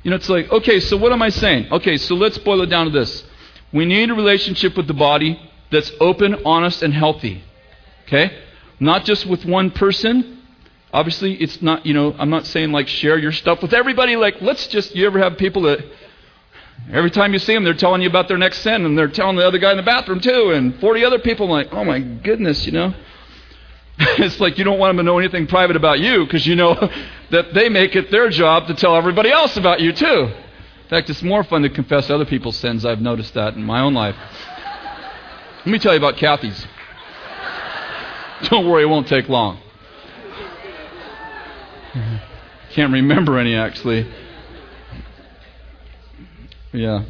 [0.02, 1.68] you know, it's like, okay, so what am I saying?
[1.70, 3.22] Okay, so let's boil it down to this.
[3.76, 5.38] We need a relationship with the body
[5.70, 7.44] that's open, honest, and healthy.
[8.06, 8.34] Okay?
[8.80, 10.38] Not just with one person.
[10.94, 14.16] Obviously, it's not, you know, I'm not saying like share your stuff with everybody.
[14.16, 15.84] Like, let's just, you ever have people that
[16.90, 19.36] every time you see them, they're telling you about their next sin and they're telling
[19.36, 22.64] the other guy in the bathroom too, and 40 other people, like, oh my goodness,
[22.64, 22.94] you know?
[23.98, 26.74] it's like you don't want them to know anything private about you because you know
[27.30, 30.32] that they make it their job to tell everybody else about you too.
[30.86, 32.84] In fact, it's more fun to confess other people's sins.
[32.84, 34.14] I've noticed that in my own life.
[35.58, 36.64] Let me tell you about Kathy's.
[38.44, 39.58] Don't worry, it won't take long.
[42.70, 44.06] Can't remember any, actually.
[46.72, 47.02] Yeah.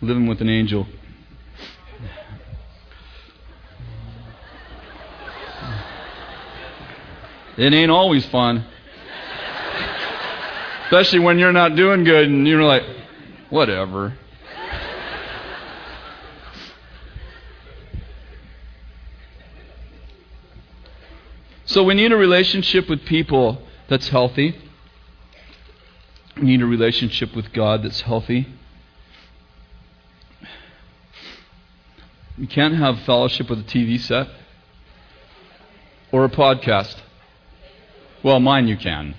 [0.00, 0.86] Living with an angel.
[7.56, 8.64] It ain't always fun.
[10.84, 12.82] Especially when you're not doing good and you're like,
[13.50, 14.16] whatever.
[21.66, 24.54] So we need a relationship with people that's healthy.
[26.36, 28.46] We need a relationship with God that's healthy.
[32.36, 34.28] You can't have fellowship with a TV set
[36.12, 36.96] or a podcast.
[38.22, 39.14] Well, mine you can.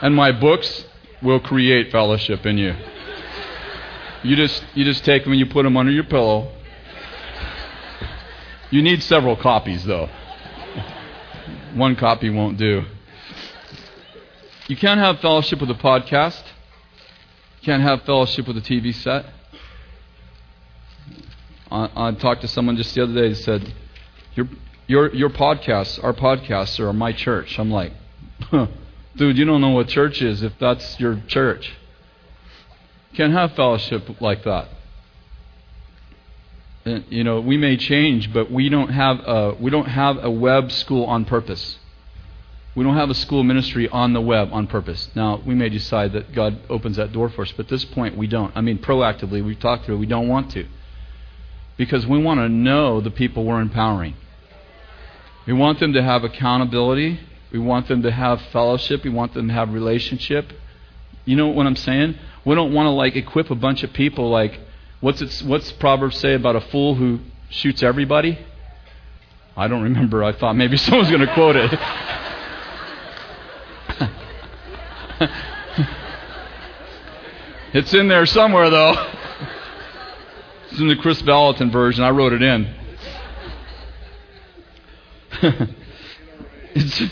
[0.00, 0.84] And my books
[1.22, 2.74] will create fellowship in you.
[4.22, 6.52] You just you just take them and you put them under your pillow.
[8.70, 10.08] You need several copies though.
[11.74, 12.84] One copy won't do.
[14.68, 16.42] You can't have fellowship with a podcast.
[17.60, 19.24] You can't have fellowship with a TV set.
[21.70, 23.74] I, I talked to someone just the other day that said,
[24.34, 24.48] your,
[24.86, 27.58] your, your podcasts, our podcasts are my church.
[27.58, 27.92] I'm like,
[28.40, 28.66] huh,
[29.18, 31.70] dude, you don't know what church is if that's your church.
[33.14, 34.68] Can't have fellowship like that.
[36.84, 40.30] And, you know, we may change, but we don't have a, we don't have a
[40.30, 41.78] web school on purpose.
[42.74, 45.10] We don't have a school ministry on the web on purpose.
[45.14, 48.16] Now, we may decide that God opens that door for us, but at this point,
[48.16, 48.56] we don't.
[48.56, 50.66] I mean, proactively, we've talked through, it, we don't want to
[51.78, 54.14] because we want to know the people we're empowering.
[55.46, 57.20] We want them to have accountability.
[57.52, 59.04] We want them to have fellowship.
[59.04, 60.52] We want them to have relationship.
[61.24, 62.16] You know what I'm saying?
[62.44, 64.60] We don't want to like equip a bunch of people like
[65.00, 67.20] what's it, what's Proverbs say about a fool who
[67.50, 68.38] shoots everybody?
[69.56, 70.22] I don't remember.
[70.22, 71.72] I thought maybe someone's going to quote it.
[77.74, 79.10] it's in there somewhere though.
[80.70, 82.04] It's in the Kris Vallotton version.
[82.04, 82.74] I wrote it in.
[86.74, 87.02] it's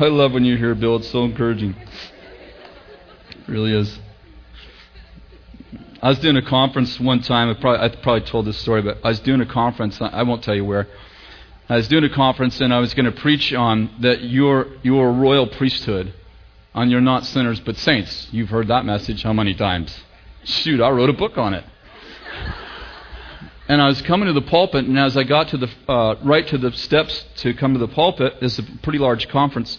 [0.00, 0.96] I love when you hear Bill.
[0.96, 1.74] It's so encouraging.
[3.30, 3.98] It really is.
[6.00, 7.50] I was doing a conference one time.
[7.50, 10.00] I probably, I probably told this story, but I was doing a conference.
[10.00, 10.86] I won't tell you where.
[11.68, 14.90] I was doing a conference, and I was going to preach on that you're, a
[14.90, 16.14] royal priesthood,
[16.74, 18.28] on you're not sinners but saints.
[18.30, 19.98] You've heard that message how many times?
[20.44, 21.64] Shoot, I wrote a book on it.
[23.68, 26.46] And I was coming to the pulpit, and as I got to the uh, right
[26.48, 29.78] to the steps to come to the pulpit, it's a pretty large conference.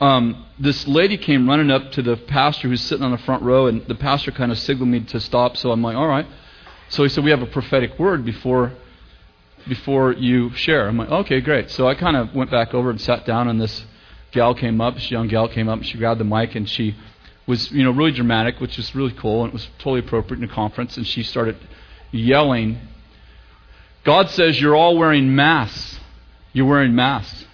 [0.00, 3.68] Um, this lady came running up to the pastor who's sitting on the front row,
[3.68, 5.56] and the pastor kind of signaled me to stop.
[5.56, 6.26] So I'm like, all right.
[6.90, 8.72] So he said, we have a prophetic word before
[9.66, 10.86] before you share.
[10.86, 11.70] I'm like, okay, great.
[11.70, 13.84] So I kind of went back over and sat down, and this
[14.30, 14.94] gal came up.
[14.94, 15.78] This young gal came up.
[15.78, 16.94] And she grabbed the mic, and she
[17.46, 20.48] was you know really dramatic, which was really cool, and it was totally appropriate in
[20.48, 20.98] a conference.
[20.98, 21.56] And she started
[22.12, 22.78] yelling,
[24.06, 26.00] "God says you're all wearing masks.
[26.54, 27.44] You're wearing masks."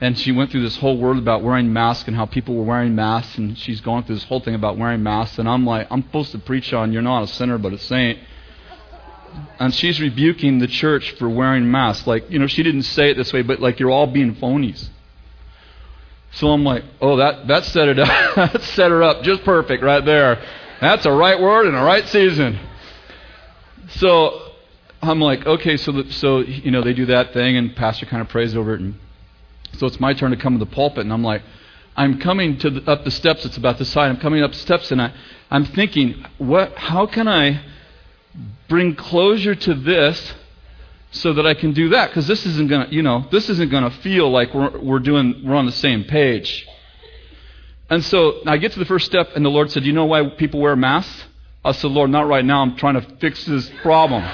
[0.00, 2.94] And she went through this whole word about wearing masks and how people were wearing
[2.94, 5.38] masks, and she's going through this whole thing about wearing masks.
[5.38, 8.18] And I'm like, I'm supposed to preach on you're not a sinner but a saint.
[9.58, 12.06] And she's rebuking the church for wearing masks.
[12.06, 14.88] Like, you know, she didn't say it this way, but like you're all being phonies.
[16.32, 18.34] So I'm like, oh, that, that set it up.
[18.52, 20.42] that set her up just perfect right there.
[20.80, 22.58] That's a right word in a right season.
[23.88, 24.43] So
[25.08, 28.22] I'm like, okay, so the, so you know they do that thing, and pastor kind
[28.22, 28.94] of prays over it, and
[29.78, 31.42] so it's my turn to come to the pulpit, and I'm like,
[31.96, 33.44] I'm coming to the, up the steps.
[33.44, 34.08] It's about the side.
[34.10, 35.12] I'm coming up the steps, and I,
[35.50, 36.76] I'm thinking, what?
[36.76, 37.62] How can I
[38.68, 40.34] bring closure to this
[41.12, 43.90] so that I can do that because this isn't to, you know, this isn't to
[44.02, 46.66] feel like we're, we're doing, we're on the same page.
[47.88, 50.26] And so I get to the first step, and the Lord said, "You know why
[50.30, 51.24] people wear masks?"
[51.64, 52.62] I said, "Lord, not right now.
[52.62, 54.24] I'm trying to fix this problem."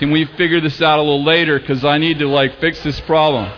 [0.00, 1.60] Can we figure this out a little later?
[1.60, 3.52] Because I need to like fix this problem.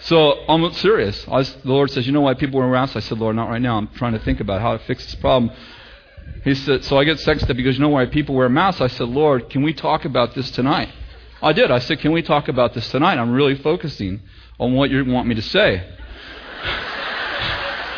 [0.00, 1.24] So I'm serious.
[1.28, 3.62] Was, the Lord says, "You know why people wear masks?" I said, "Lord, not right
[3.62, 3.76] now.
[3.78, 5.52] I'm trying to think about how to fix this problem."
[6.42, 7.56] He said, so I get sexed up.
[7.56, 8.80] Goes, you know why people wear masks?
[8.80, 10.88] I said, Lord, can we talk about this tonight?
[11.40, 11.70] I did.
[11.70, 13.16] I said, can we talk about this tonight?
[13.18, 14.20] I'm really focusing
[14.58, 15.88] on what you want me to say.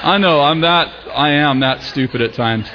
[0.03, 2.69] I know, I'm that, I am that stupid at times.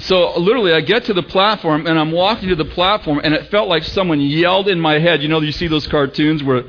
[0.00, 3.50] So literally, I get to the platform and I'm walking to the platform, and it
[3.50, 5.22] felt like someone yelled in my head.
[5.22, 6.64] You know, you see those cartoons where,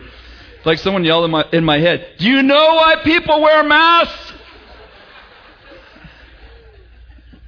[0.66, 2.16] like, someone yelled in my in my head.
[2.18, 4.34] Do you know why people wear masks?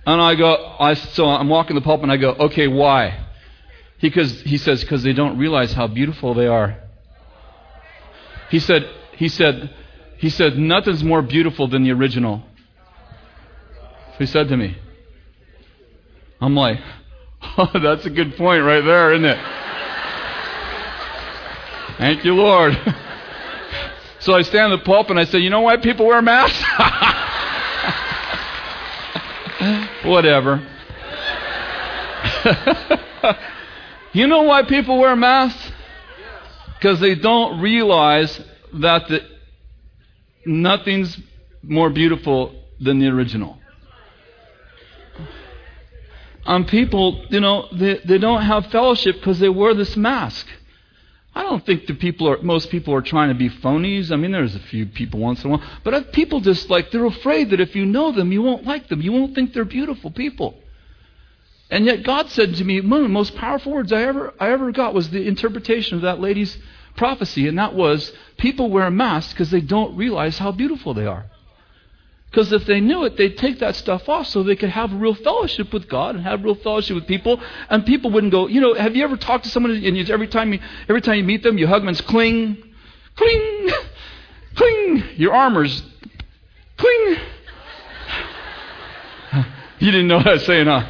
[0.06, 3.26] And I go, I, so I'm walking the pulpit and I go, okay, why?
[4.02, 6.78] Because he says, because they don't realize how beautiful they are.
[8.50, 9.74] He said, he said,
[10.18, 12.44] he said, nothing's more beautiful than the original.
[14.20, 14.78] He said to me.
[16.44, 16.80] I'm like,
[17.58, 19.38] oh, that's a good point right there, isn't it?
[21.98, 22.74] Thank you, Lord.
[24.20, 26.62] so I stand in the pulpit and I say, you know why people wear masks?
[30.04, 30.68] Whatever.
[34.12, 35.72] you know why people wear masks?
[36.78, 38.38] Because they don't realize
[38.74, 39.22] that the,
[40.46, 41.18] nothing's
[41.62, 43.58] more beautiful than the original.
[46.46, 50.46] Um, people, you know, they, they don't have fellowship because they wear this mask.
[51.36, 54.12] I don't think the people are, most people are trying to be phonies.
[54.12, 55.68] I mean, there's a few people once in a while.
[55.84, 59.02] But people just like, they're afraid that if you know them, you won't like them.
[59.02, 60.56] You won't think they're beautiful people.
[61.72, 64.52] And yet God said to me, one of the most powerful words I ever, I
[64.52, 66.56] ever got was the interpretation of that lady's
[66.96, 67.48] prophecy.
[67.48, 71.26] And that was, people wear masks because they don't realize how beautiful they are.
[72.34, 75.14] Because if they knew it, they'd take that stuff off so they could have real
[75.14, 77.40] fellowship with God and have real fellowship with people.
[77.70, 80.28] And people wouldn't go, you know, have you ever talked to someone and you, every
[80.28, 80.60] time you,
[80.90, 82.58] every time you meet them, you hug them and it's cling,
[83.16, 83.70] cling,
[84.56, 85.04] cling.
[85.18, 85.84] Your armors,
[86.78, 87.18] cling.
[89.80, 90.88] You didn't know what I was saying, huh?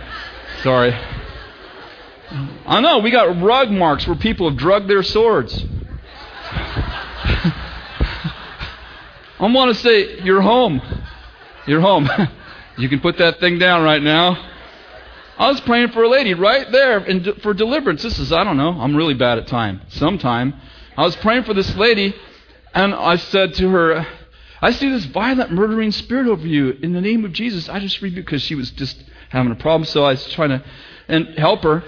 [0.61, 0.93] Sorry.
[2.67, 5.65] I know, we got rug marks where people have drugged their swords.
[9.39, 10.79] I want to say, you're home.
[11.65, 12.09] You're home.
[12.77, 14.49] you can put that thing down right now.
[15.37, 18.03] I was praying for a lady right there and for deliverance.
[18.03, 19.81] This is, I don't know, I'm really bad at time.
[19.89, 20.53] Sometime.
[20.95, 22.13] I was praying for this lady,
[22.73, 24.05] and I said to her,
[24.61, 26.77] I see this violent, murdering spirit over you.
[26.81, 29.85] In the name of Jesus, I just rebuke, because she was just having a problem,
[29.85, 30.63] so I was trying to
[31.07, 31.83] and help her.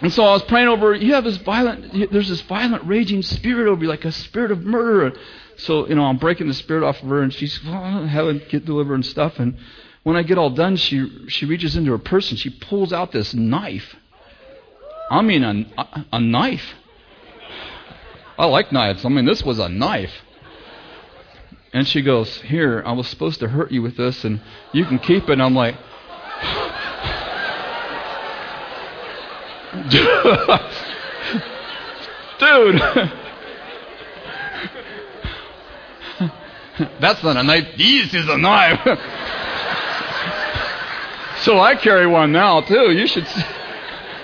[0.00, 3.70] And so I was praying over, you have this violent, there's this violent, raging spirit
[3.70, 5.16] over you, like a spirit of murder.
[5.56, 8.64] So, you know, I'm breaking the spirit off of her, and she's well, having get
[8.64, 9.38] delivered and stuff.
[9.38, 9.56] And
[10.02, 13.12] when I get all done, she she reaches into her purse and she pulls out
[13.12, 13.96] this knife.
[15.10, 16.74] I mean, a, a knife.
[18.38, 19.04] I like knives.
[19.04, 20.12] I mean, this was a knife.
[21.72, 24.40] And she goes, Here, I was supposed to hurt you with this, and
[24.72, 25.32] you can keep it.
[25.32, 25.74] And I'm like,
[32.42, 32.82] Dude.
[37.00, 37.76] That's not a knife.
[37.76, 38.80] This is a knife.
[41.40, 42.92] so I carry one now, too.
[42.92, 43.26] You should.
[43.26, 43.42] See.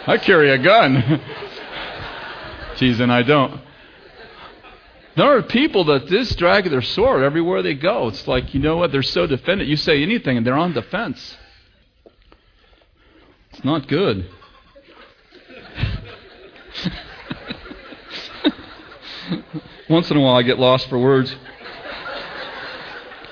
[0.06, 1.20] I carry a gun.
[2.76, 3.60] Teasing, I don't.
[5.16, 8.08] There are people that just drag their sword everywhere they go.
[8.08, 8.92] It's like, you know what?
[8.92, 9.68] They're so defended.
[9.68, 11.36] You say anything and they're on defense.
[13.50, 14.30] It's not good.
[19.90, 21.34] Once in a while, I get lost for words.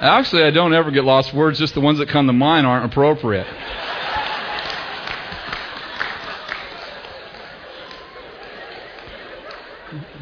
[0.01, 2.85] Actually, I don't ever get lost words, just the ones that come to mind aren't
[2.85, 3.47] appropriate.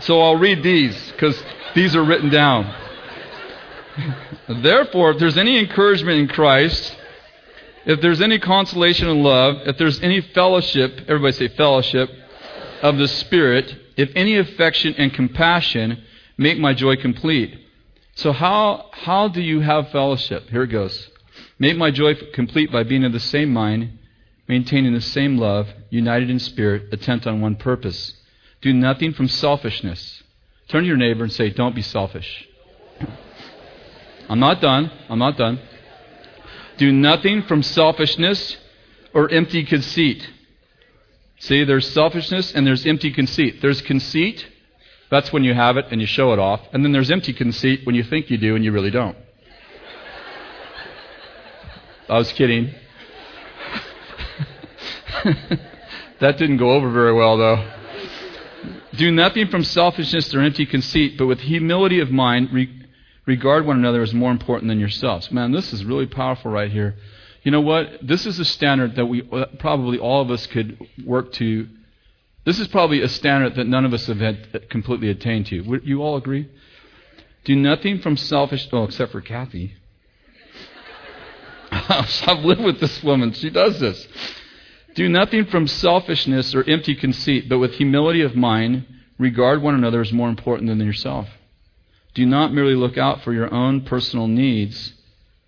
[0.00, 1.42] So I'll read these because
[1.74, 2.72] these are written down.
[4.48, 6.96] Therefore, if there's any encouragement in Christ,
[7.84, 12.10] if there's any consolation in love, if there's any fellowship, everybody say fellowship,
[12.82, 16.04] of the Spirit, if any affection and compassion,
[16.36, 17.63] make my joy complete
[18.14, 20.48] so, how, how do you have fellowship?
[20.48, 21.10] Here it goes.
[21.58, 23.98] Make my joy complete by being of the same mind,
[24.46, 28.14] maintaining the same love, united in spirit, intent on one purpose.
[28.60, 30.22] Do nothing from selfishness.
[30.68, 32.48] Turn to your neighbor and say, Don't be selfish.
[34.28, 34.90] I'm not done.
[35.08, 35.60] I'm not done.
[36.76, 38.56] Do nothing from selfishness
[39.12, 40.28] or empty conceit.
[41.38, 43.60] See, there's selfishness and there's empty conceit.
[43.60, 44.46] There's conceit
[45.14, 46.60] that's when you have it and you show it off.
[46.72, 49.16] And then there's empty conceit when you think you do and you really don't.
[52.08, 52.74] I was kidding.
[56.20, 57.72] that didn't go over very well, though.
[58.96, 62.86] Do nothing from selfishness or empty conceit, but with humility of mind, re-
[63.24, 65.30] regard one another as more important than yourselves.
[65.30, 66.96] Man, this is really powerful right here.
[67.42, 67.98] You know what?
[68.02, 71.68] This is a standard that we uh, probably all of us could work to
[72.44, 75.60] this is probably a standard that none of us have had completely attained to.
[75.62, 76.48] Would you all agree?
[77.44, 79.74] Do nothing from selfish, oh, except for Kathy.
[81.70, 83.32] I've lived with this woman.
[83.32, 84.06] She does this.
[84.94, 88.86] Do nothing from selfishness or empty conceit, but with humility of mind,
[89.18, 91.28] regard one another as more important than yourself.
[92.14, 94.92] Do not merely look out for your own personal needs,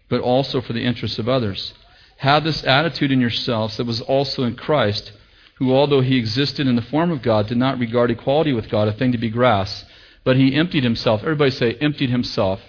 [0.08, 1.74] but also for the interests of others.
[2.18, 5.12] Have this attitude in yourselves that was also in Christ
[5.56, 8.88] who, although he existed in the form of God, did not regard equality with God
[8.88, 9.88] a thing to be grasped,
[10.22, 11.22] but he emptied himself.
[11.22, 12.60] Everybody say, emptied himself.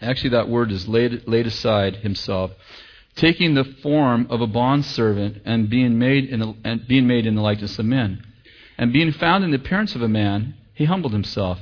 [0.00, 2.50] Actually, that word is laid, laid aside himself,
[3.16, 7.36] taking the form of a bondservant and being made in the, and being made in
[7.36, 8.24] the likeness of men.
[8.78, 11.58] And being found in the appearance of a man, he humbled himself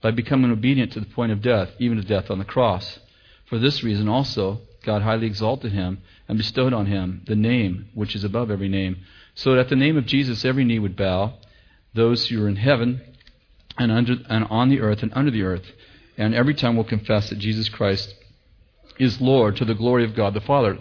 [0.00, 2.98] by becoming obedient to the point of death, even to death on the cross.
[3.46, 8.14] For this reason also, God highly exalted him and bestowed on him the name which
[8.14, 8.98] is above every name,
[9.34, 11.34] so that at the name of Jesus every knee would bow,
[11.94, 13.00] those who are in heaven
[13.78, 15.72] and, under, and on the earth and under the earth,
[16.16, 18.14] and every tongue will confess that Jesus Christ
[18.98, 20.78] is Lord to the glory of God the Father.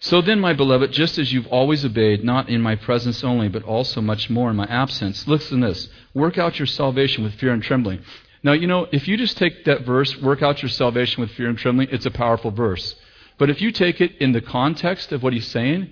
[0.00, 3.62] So then, my beloved, just as you've always obeyed, not in my presence only, but
[3.62, 7.52] also much more in my absence, listen to this work out your salvation with fear
[7.52, 8.02] and trembling.
[8.46, 11.48] Now, you know, if you just take that verse, work out your salvation with fear
[11.48, 12.94] and trembling, it's a powerful verse.
[13.38, 15.90] But if you take it in the context of what he's saying,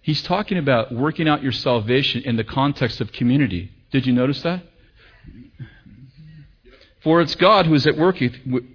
[0.00, 3.72] he's talking about working out your salvation in the context of community.
[3.90, 4.62] Did you notice that?
[7.00, 8.22] For it's God who is at work,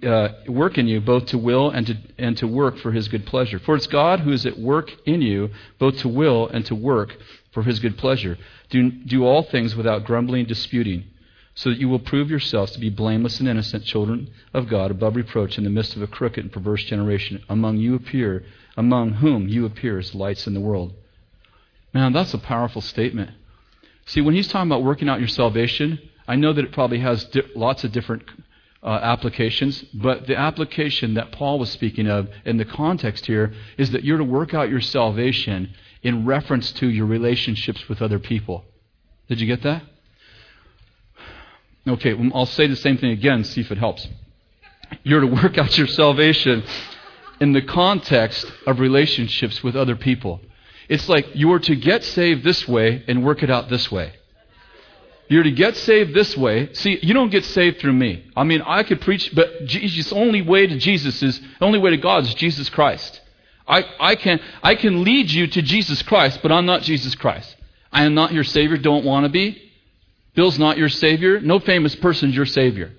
[0.06, 3.24] uh, work in you, both to will and to, and to work for his good
[3.24, 3.58] pleasure.
[3.58, 5.48] For it's God who is at work in you,
[5.78, 7.16] both to will and to work
[7.52, 8.36] for his good pleasure.
[8.68, 11.04] Do, do all things without grumbling and disputing,
[11.54, 15.14] so that you will prove yourselves to be blameless and innocent children of God, above
[15.14, 18.44] reproach in the midst of a crooked and perverse generation, among you appear,
[18.76, 20.92] among whom you appear as lights in the world.
[21.92, 23.30] Man, that's a powerful statement.
[24.06, 27.24] See, when he's talking about working out your salvation, I know that it probably has
[27.26, 28.24] di- lots of different
[28.82, 33.92] uh, applications, but the application that Paul was speaking of in the context here is
[33.92, 38.64] that you're to work out your salvation in reference to your relationships with other people.
[39.28, 39.84] Did you get that?
[41.86, 44.08] Okay, I'll say the same thing again, see if it helps.
[45.02, 46.64] You're to work out your salvation
[47.40, 50.40] in the context of relationships with other people.
[50.88, 54.12] It's like you're to get saved this way and work it out this way.
[55.28, 56.72] You're to get saved this way.
[56.74, 58.24] See, you don't get saved through me.
[58.36, 61.90] I mean, I could preach, but Jesus, only way to Jesus is, the only way
[61.90, 63.20] to God is Jesus Christ.
[63.66, 67.56] I, I, can, I can lead you to Jesus Christ, but I'm not Jesus Christ.
[67.90, 69.63] I am not your Savior, don't want to be.
[70.34, 71.40] Bill's not your Savior.
[71.40, 72.92] No famous person's your Savior.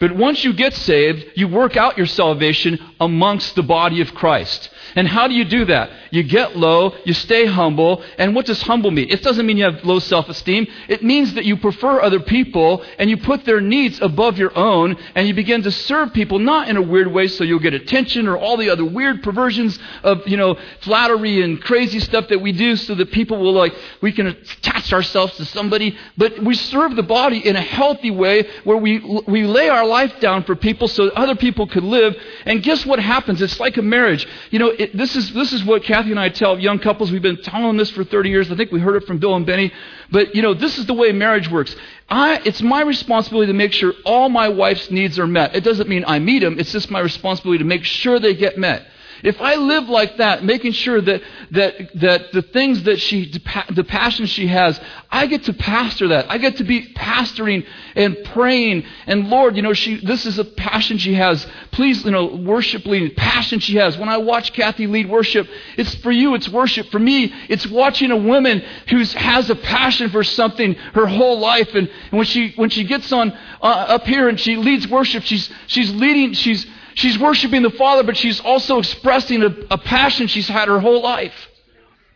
[0.00, 4.70] But once you get saved, you work out your salvation amongst the body of Christ.
[4.96, 5.90] And how do you do that?
[6.10, 9.10] You get low, you stay humble, and what does humble mean?
[9.10, 10.66] It doesn't mean you have low self esteem.
[10.88, 14.96] It means that you prefer other people and you put their needs above your own
[15.14, 18.26] and you begin to serve people not in a weird way so you'll get attention
[18.28, 22.52] or all the other weird perversions of, you know, flattery and crazy stuff that we
[22.52, 25.96] do so that people will like, we can attach ourselves to somebody.
[26.16, 30.18] But we serve the body in a healthy way where we, we lay our life
[30.20, 32.16] down for people so other people could live.
[32.44, 33.42] And guess what happens?
[33.42, 34.26] It's like a marriage.
[34.50, 37.10] You know, it, this, is, this is what Kathy and I tell young couples.
[37.10, 38.50] We've been telling this for 30 years.
[38.50, 39.72] I think we heard it from Bill and Beni.
[40.10, 41.74] But, you know, this is the way marriage works.
[42.08, 45.54] I, it's my responsibility to make sure all my wife's needs are met.
[45.54, 46.58] It doesn't mean I meet them.
[46.58, 48.86] It's just my responsibility to make sure they get met.
[49.22, 53.30] If I live like that, making sure that, that, that the things that she,
[53.70, 56.30] the passion she has, I get to pastor that.
[56.30, 57.66] I get to be pastoring
[57.96, 58.84] and praying.
[59.06, 61.46] And Lord, you know, she, this is a passion she has.
[61.72, 63.98] Please, you know, worship leading, passion she has.
[63.98, 66.88] When I watch Kathy lead worship, it's for you, it's worship.
[66.90, 71.74] For me, it's watching a woman who has a passion for something her whole life.
[71.74, 73.32] And, and when she, when she gets on,
[73.62, 76.66] uh, up here and she leads worship, she's, she's leading, she's,
[76.98, 81.00] She's worshiping the Father, but she's also expressing a, a passion she's had her whole
[81.00, 81.32] life.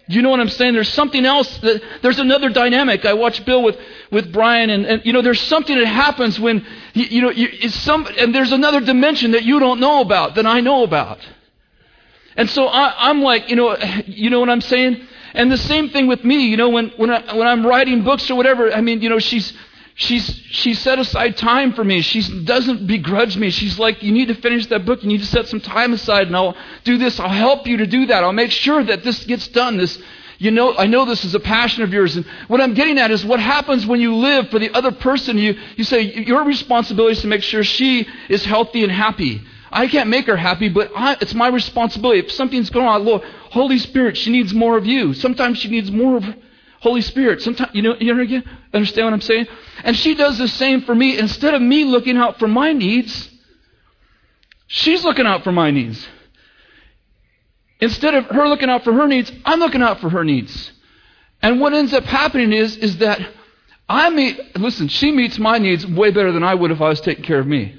[0.09, 0.74] You know what I'm saying?
[0.74, 1.56] There's something else.
[1.59, 3.04] That, there's another dynamic.
[3.04, 3.78] I watched Bill with,
[4.10, 7.48] with Brian, and, and you know, there's something that happens when you, you know, you,
[7.52, 11.20] it's some, and there's another dimension that you don't know about that I know about.
[12.36, 13.76] And so I, I'm like, you know,
[14.06, 15.00] you know what I'm saying?
[15.32, 16.46] And the same thing with me.
[16.46, 19.20] You know, when when I, when I'm writing books or whatever, I mean, you know,
[19.20, 19.52] she's
[19.94, 22.01] She's, she set aside time for me.
[22.01, 23.51] She doesn't begrudge me.
[23.51, 25.02] She's like, you need to finish that book.
[25.02, 27.20] You need to set some time aside, and I'll do this.
[27.20, 28.24] I'll help you to do that.
[28.24, 29.77] I'll make sure that this gets done.
[29.77, 29.98] This,
[30.39, 32.16] you know, I know this is a passion of yours.
[32.16, 35.36] And what I'm getting at is what happens when you live for the other person.
[35.36, 39.43] You, you say, your responsibility is to make sure she is healthy and happy.
[39.70, 42.20] I can't make her happy, but I, it's my responsibility.
[42.20, 45.14] If something's going on, Lord, Holy Spirit, she needs more of you.
[45.14, 46.24] Sometimes she needs more of
[46.82, 47.40] Holy Spirit.
[47.40, 48.42] Sometimes, you know, you know,
[48.74, 49.46] understand what I'm saying?
[49.84, 51.16] And she does the same for me.
[51.16, 53.30] Instead of me looking out for my needs,
[54.66, 56.04] she's looking out for my needs.
[57.80, 60.72] Instead of her looking out for her needs, I'm looking out for her needs.
[61.40, 63.20] And what ends up happening is, is that
[63.88, 67.00] I meet, listen, she meets my needs way better than I would if I was
[67.00, 67.78] taking care of me.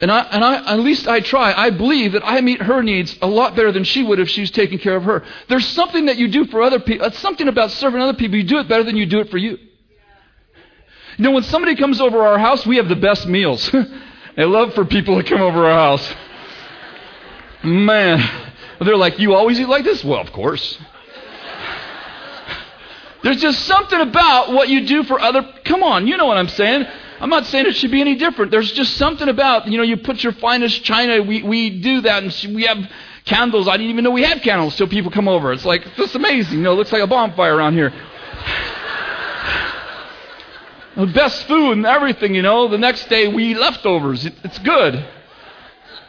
[0.00, 1.52] And, I, and I, at least I try.
[1.52, 4.40] I believe that I meet her needs a lot better than she would if she
[4.40, 5.22] was taking care of her.
[5.48, 7.06] There's something that you do for other people.
[7.06, 8.38] It's uh, something about serving other people.
[8.38, 9.58] You do it better than you do it for you.
[11.18, 13.70] You know, when somebody comes over our house, we have the best meals.
[14.38, 16.14] I love for people to come over our house.
[17.62, 18.26] Man,
[18.80, 20.02] they're like, You always eat like this?
[20.02, 20.78] Well, of course.
[23.22, 25.46] There's just something about what you do for other.
[25.64, 26.86] Come on, you know what I'm saying.
[27.20, 28.50] I'm not saying it should be any different.
[28.50, 31.22] There's just something about, you know, you put your finest china.
[31.22, 32.90] We, we do that, and we have
[33.26, 33.68] candles.
[33.68, 35.52] I didn't even know we had candles till people come over.
[35.52, 36.58] It's like, this amazing.
[36.58, 37.92] You know, it looks like a bonfire around here.
[40.96, 42.68] the best food and everything, you know.
[42.68, 44.24] The next day we eat leftovers.
[44.24, 45.06] It, it's good.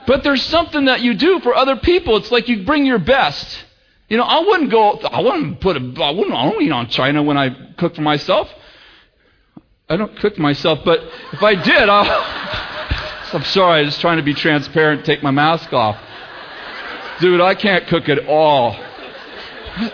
[0.08, 2.16] But there's something that you do for other people.
[2.18, 3.66] It's like you bring your best.
[4.08, 6.88] You know, I wouldn't go, I wouldn't put a, I wouldn't, I don't eat on
[6.88, 8.50] china when I cook for myself.
[9.92, 11.02] I don't cook myself, but
[11.34, 12.06] if I did, I'll.
[13.34, 15.98] I'm sorry, I'm just trying to be transparent, take my mask off.
[17.20, 18.74] Dude, I can't cook at all.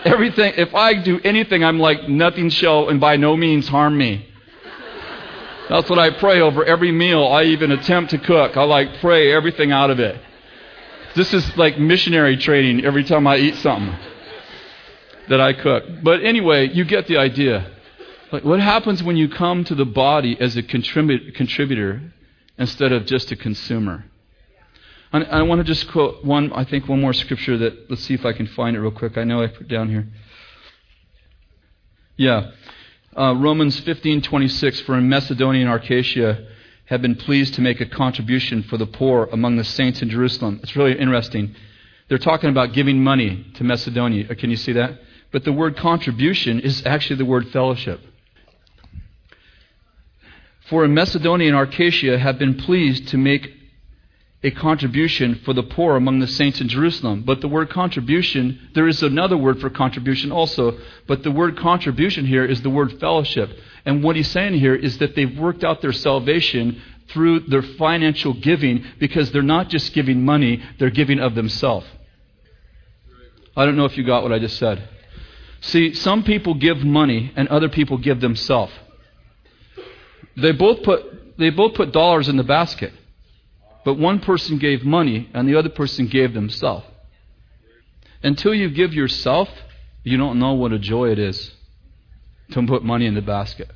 [0.04, 4.24] Everything, if I do anything, I'm like, nothing shall and by no means harm me.
[5.68, 8.56] That's what I pray over every meal I even attempt to cook.
[8.56, 10.20] I like pray everything out of it.
[11.16, 13.96] This is like missionary training every time I eat something
[15.28, 15.84] that I cook.
[16.04, 17.70] But anyway, you get the idea.
[18.30, 22.12] What happens when you come to the body as a contribu- contributor
[22.58, 24.04] instead of just a consumer?
[25.12, 28.12] And I want to just quote one, I think, one more scripture that, let's see
[28.12, 29.16] if I can find it real quick.
[29.16, 30.06] I know I put down here.
[32.18, 32.50] Yeah.
[33.16, 36.46] Uh, Romans 15:26 for in Macedonia and Achaia
[36.86, 40.60] have been pleased to make a contribution for the poor among the saints in Jerusalem.
[40.62, 41.54] It's really interesting.
[42.08, 44.34] They're talking about giving money to Macedonia.
[44.34, 44.98] Can you see that?
[45.30, 48.00] But the word contribution is actually the word fellowship.
[50.68, 53.54] For in Macedonia and Achaia have been pleased to make
[54.42, 57.22] a contribution for the poor among the saints in Jerusalem.
[57.26, 62.26] But the word contribution, there is another word for contribution also, but the word contribution
[62.26, 63.50] here is the word fellowship.
[63.84, 68.34] And what he's saying here is that they've worked out their salvation through their financial
[68.34, 71.86] giving because they're not just giving money, they're giving of themselves.
[73.56, 74.88] I don't know if you got what I just said.
[75.62, 78.72] See, some people give money and other people give themselves.
[80.40, 82.92] They both put, they both put dollars in the basket.
[83.84, 86.86] But one person gave money and the other person gave themselves.
[88.22, 89.48] Until you give yourself,
[90.02, 91.52] you don't know what a joy it is
[92.52, 93.70] to put money in the basket.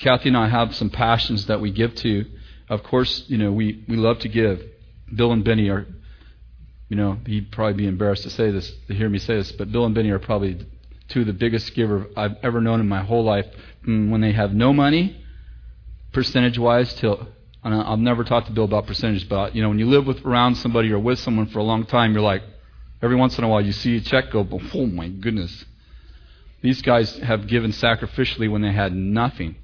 [0.00, 2.24] Kathy and I have some passions that we give to.
[2.68, 4.62] Of course, you know, we, we love to give.
[5.12, 5.86] Bill and Beni are,
[6.88, 9.72] you know, he'd probably be embarrassed to say this, to hear me say this, but
[9.72, 10.66] Bill and Beni are probably
[11.16, 13.46] of the biggest giver I've ever known in my whole life.
[13.86, 15.24] Mm, when they have no money,
[16.12, 17.28] percentage wise, till
[17.64, 20.24] and I've never talked to Bill about percentages, but you know, when you live with
[20.24, 22.42] around somebody or with someone for a long time, you're like,
[23.02, 25.64] every once in a while you see a check go, oh my goodness.
[26.62, 29.56] These guys have given sacrificially when they had nothing.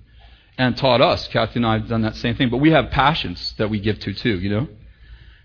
[0.56, 1.26] And taught us.
[1.28, 2.48] Kathy and I have done that same thing.
[2.48, 4.68] But we have passions that we give to too, you know?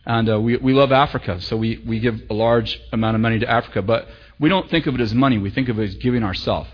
[0.05, 3.39] And uh, we, we love Africa, so we, we give a large amount of money
[3.39, 3.81] to Africa.
[3.81, 4.07] But
[4.39, 5.37] we don't think of it as money.
[5.37, 6.69] We think of it as giving ourselves.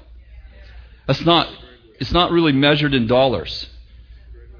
[1.07, 1.47] That's not,
[1.99, 3.69] it's not really measured in dollars.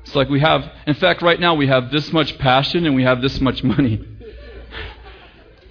[0.03, 3.03] It's like we have, in fact, right now we have this much passion and we
[3.03, 4.03] have this much money.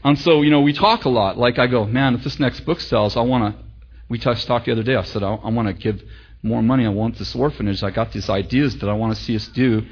[0.05, 1.39] And so, you know, we talk a lot.
[1.39, 3.65] Like I go, man, if this next book sells, I want to.
[4.11, 4.97] We talked the other day.
[4.97, 6.03] I said, I, I want to give
[6.43, 6.85] more money.
[6.85, 7.83] I want this orphanage.
[7.83, 9.83] I got these ideas that I want to see us do.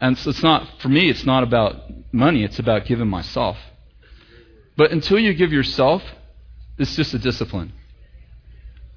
[0.00, 1.82] And so it's not, for me, it's not about
[2.12, 2.44] money.
[2.44, 3.58] It's about giving myself.
[4.76, 6.02] But until you give yourself,
[6.80, 7.72] it's just a discipline.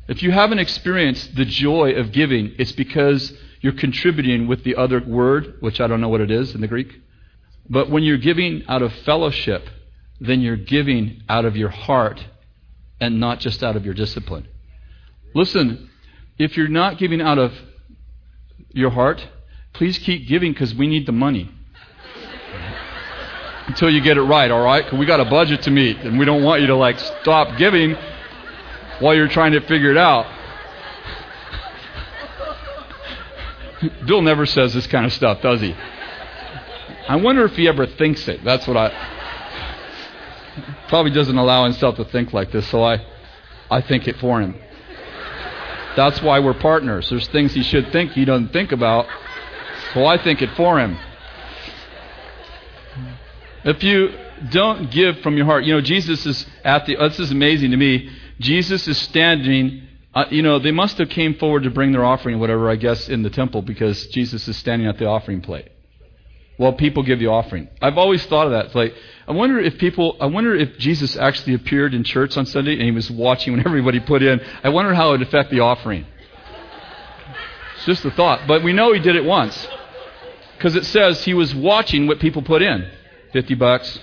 [0.08, 5.02] If you haven't experienced the joy of giving, it's because you're contributing with the other
[5.02, 6.94] word, which I don't know what it is in the Greek.
[7.70, 9.70] But when you're giving out of fellowship,
[10.20, 12.26] then you're giving out of your heart
[13.00, 14.48] and not just out of your discipline.
[15.36, 15.90] Listen,
[16.38, 17.54] if you're not giving out of
[18.72, 19.26] your heart,
[19.74, 21.52] please keep giving because we need the money.
[23.68, 24.84] Until you get it right, all right?
[24.84, 27.58] Because we got a budget to meet, and we don't want you to like stop
[27.58, 27.96] giving
[29.00, 30.26] while you're trying to figure it out.
[34.06, 35.74] Bill never says this kind of stuff, does he?
[37.08, 38.44] I wonder if he ever thinks it.
[38.44, 38.92] That's what I.
[40.88, 43.06] Probably doesn't allow himself to think like this, so I,
[43.70, 44.56] I think it for him.
[45.96, 47.10] That's why we're partners.
[47.10, 49.08] There's things he should think he doesn't think about,
[49.94, 50.98] so I think it for him.
[53.64, 54.10] If you
[54.52, 57.78] don't give from your heart, you know, Jesus is at the, this is amazing to
[57.78, 58.10] me.
[58.40, 62.40] Jesus is standing Uh, you know, they must have came forward to bring their offering,
[62.40, 65.70] whatever, I guess, in the temple because Jesus is standing at the offering plate.
[66.60, 67.68] Well, people give the offering.
[67.82, 68.66] I've always thought of that.
[68.68, 68.94] It's like,
[69.28, 72.84] I wonder if people, I wonder if Jesus actually appeared in church on Sunday and
[72.84, 74.40] he was watching when everybody put in.
[74.64, 76.06] I wonder how it would affect the offering.
[77.78, 78.48] It's just a thought.
[78.48, 79.68] But we know he did it once.
[80.58, 82.88] Because it says he was watching what people put in
[83.34, 84.00] 50 bucks,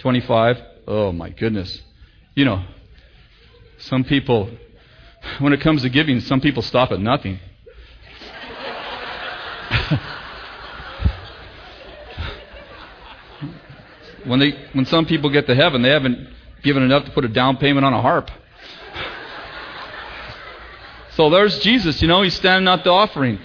[0.00, 0.60] 25.
[0.88, 1.80] Oh, my goodness.
[2.34, 2.64] You know,
[3.78, 4.50] some people,
[5.38, 7.38] when it comes to giving, some people stop at nothing.
[14.24, 16.28] when they when some people get to heaven, they haven't
[16.62, 18.30] given enough to put a down payment on a harp.
[21.16, 23.38] so there's Jesus, you know, he's standing at the offering.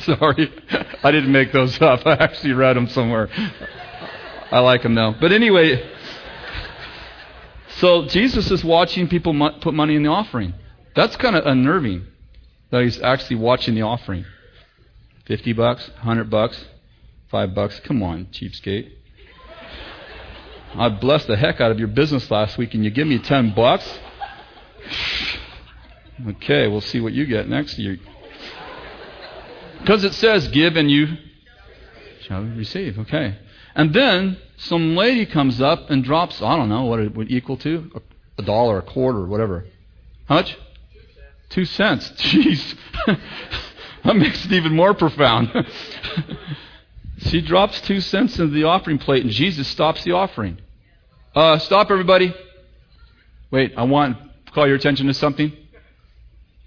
[0.00, 0.52] Sorry,
[1.02, 2.06] I didn't make those up.
[2.06, 3.28] I actually read them somewhere.
[4.54, 5.12] I like them though.
[5.20, 5.84] But anyway,
[7.78, 10.54] so Jesus is watching people put money in the offering.
[10.94, 12.06] That's kind of unnerving
[12.70, 14.24] that he's actually watching the offering.
[15.26, 16.64] 50 bucks, 100 bucks,
[17.32, 17.80] 5 bucks.
[17.80, 18.92] Come on, cheapskate.
[20.76, 23.54] I blessed the heck out of your business last week and you give me 10
[23.54, 23.98] bucks?
[26.28, 27.98] Okay, we'll see what you get next year.
[29.80, 31.16] Because it says, give and you
[32.20, 33.00] shall receive.
[33.00, 33.38] Okay.
[33.74, 37.56] And then some lady comes up and drops, I don't know what it would equal
[37.58, 37.90] to,
[38.38, 39.66] a dollar, a quarter, whatever.
[40.26, 40.56] How much?
[41.50, 42.10] Two cents.
[42.16, 42.74] Jeez.
[44.04, 45.52] that makes it even more profound.
[47.18, 50.58] she drops two cents into the offering plate and Jesus stops the offering.
[51.34, 52.34] Uh, stop, everybody.
[53.50, 55.52] Wait, I want to call your attention to something.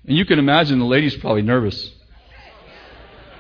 [0.06, 1.92] And you can imagine the lady's probably nervous.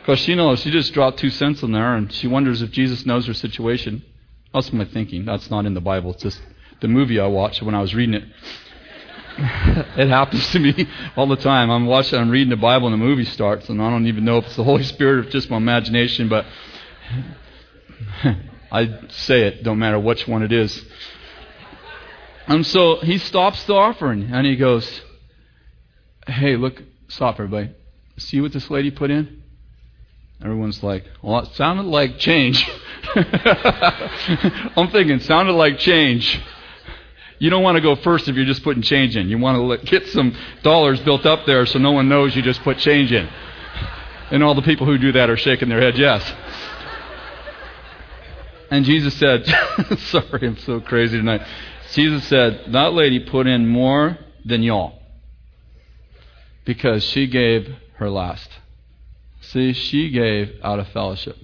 [0.08, 3.06] Because she knows she just dropped two cents in there and she wonders if Jesus
[3.06, 4.06] knows her situation.
[4.54, 5.26] That's my thinking.
[5.26, 6.14] That's not in the Bible.
[6.14, 6.42] It's just
[6.80, 8.24] the movie I watched when I was reading it.
[9.98, 11.70] it happens to me all the time.
[11.70, 14.38] I'm watching, I'm reading the Bible and the movie starts, and I don't even know
[14.38, 16.46] if it's the Holy Spirit or just my imagination, but
[18.72, 20.86] I say it, don't matter which one it is.
[22.48, 25.02] And so he stops the offering and he goes,
[26.26, 27.72] Hey, look, stop everybody.
[28.16, 29.44] See what this lady put in?
[30.42, 32.68] Everyone's like, Well, it sounded like change.
[33.16, 36.40] I'm thinking, sounded like change.
[37.40, 39.30] You don't want to go first if you're just putting change in.
[39.30, 42.62] You want to get some dollars built up there so no one knows you just
[42.64, 43.30] put change in.
[44.32, 46.34] And all the people who do that are shaking their head, yes.
[48.70, 49.46] And Jesus said,
[50.00, 51.42] Sorry, I'm so crazy tonight.
[51.94, 55.00] Jesus said, That lady put in more than y'all
[56.66, 58.50] because she gave her last.
[59.52, 61.38] See, she gave out of fellowship.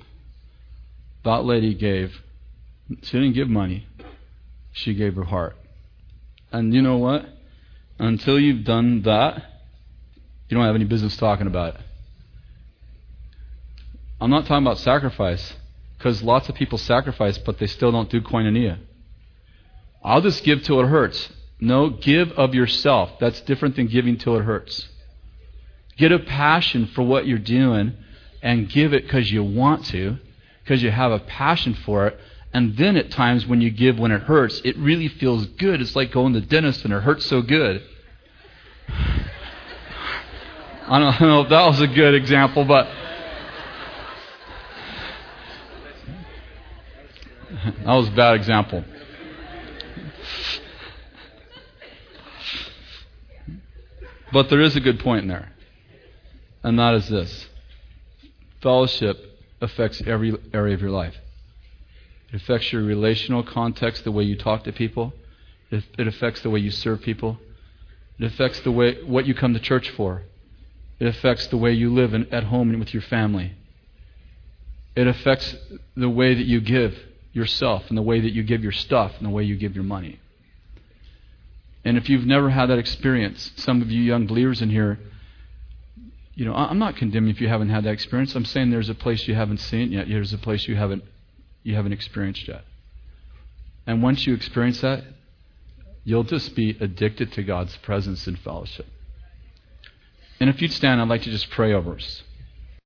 [1.23, 2.21] That lady gave,
[3.01, 3.87] she didn't give money,
[4.73, 5.55] she gave her heart.
[6.51, 7.25] And you know what?
[7.99, 9.41] Until you've done that,
[10.49, 11.81] you don't have any business talking about it.
[14.19, 15.53] I'm not talking about sacrifice,
[15.97, 18.79] because lots of people sacrifice, but they still don't do koinonia.
[20.03, 21.31] I'll just give till it hurts.
[21.61, 23.11] No, give of yourself.
[23.19, 24.89] That's different than giving till it hurts.
[25.97, 27.93] Get a passion for what you're doing
[28.41, 30.17] and give it because you want to,
[30.63, 32.19] because you have a passion for it.
[32.53, 35.81] And then at times when you give when it hurts, it really feels good.
[35.81, 37.81] It's like going to the dentist and it hurts so good.
[40.85, 42.87] I don't know if that was a good example, but
[47.85, 48.83] that was a bad example.
[54.33, 55.52] But there is a good point in there,
[56.63, 57.47] and that is this
[58.61, 59.17] fellowship
[59.61, 61.15] affects every area of your life.
[62.31, 65.13] It affects your relational context, the way you talk to people.
[65.69, 67.39] It, affects the way you serve people.
[68.19, 70.23] It affects the way what you come to church for.
[70.99, 73.53] It affects the way you live in, at home and with your family.
[74.95, 75.55] It affects
[75.95, 76.97] the way that you give
[77.33, 79.83] yourself and the way that you give your stuff and the way you give your
[79.83, 80.19] money.
[81.83, 84.99] And if you've never had that experience, some of you young believers in here,
[86.35, 88.35] you know, I'm not condemning if you haven't had that experience.
[88.35, 90.07] I'm saying there's a place you haven't seen yet.
[90.07, 91.03] There's a place you haven't
[91.63, 92.65] you haven't experienced yet.
[93.87, 95.03] And once you experience that,
[96.03, 98.87] you'll just be addicted to God's presence and fellowship.
[100.39, 102.23] And if you'd stand, I'd like to just pray over us.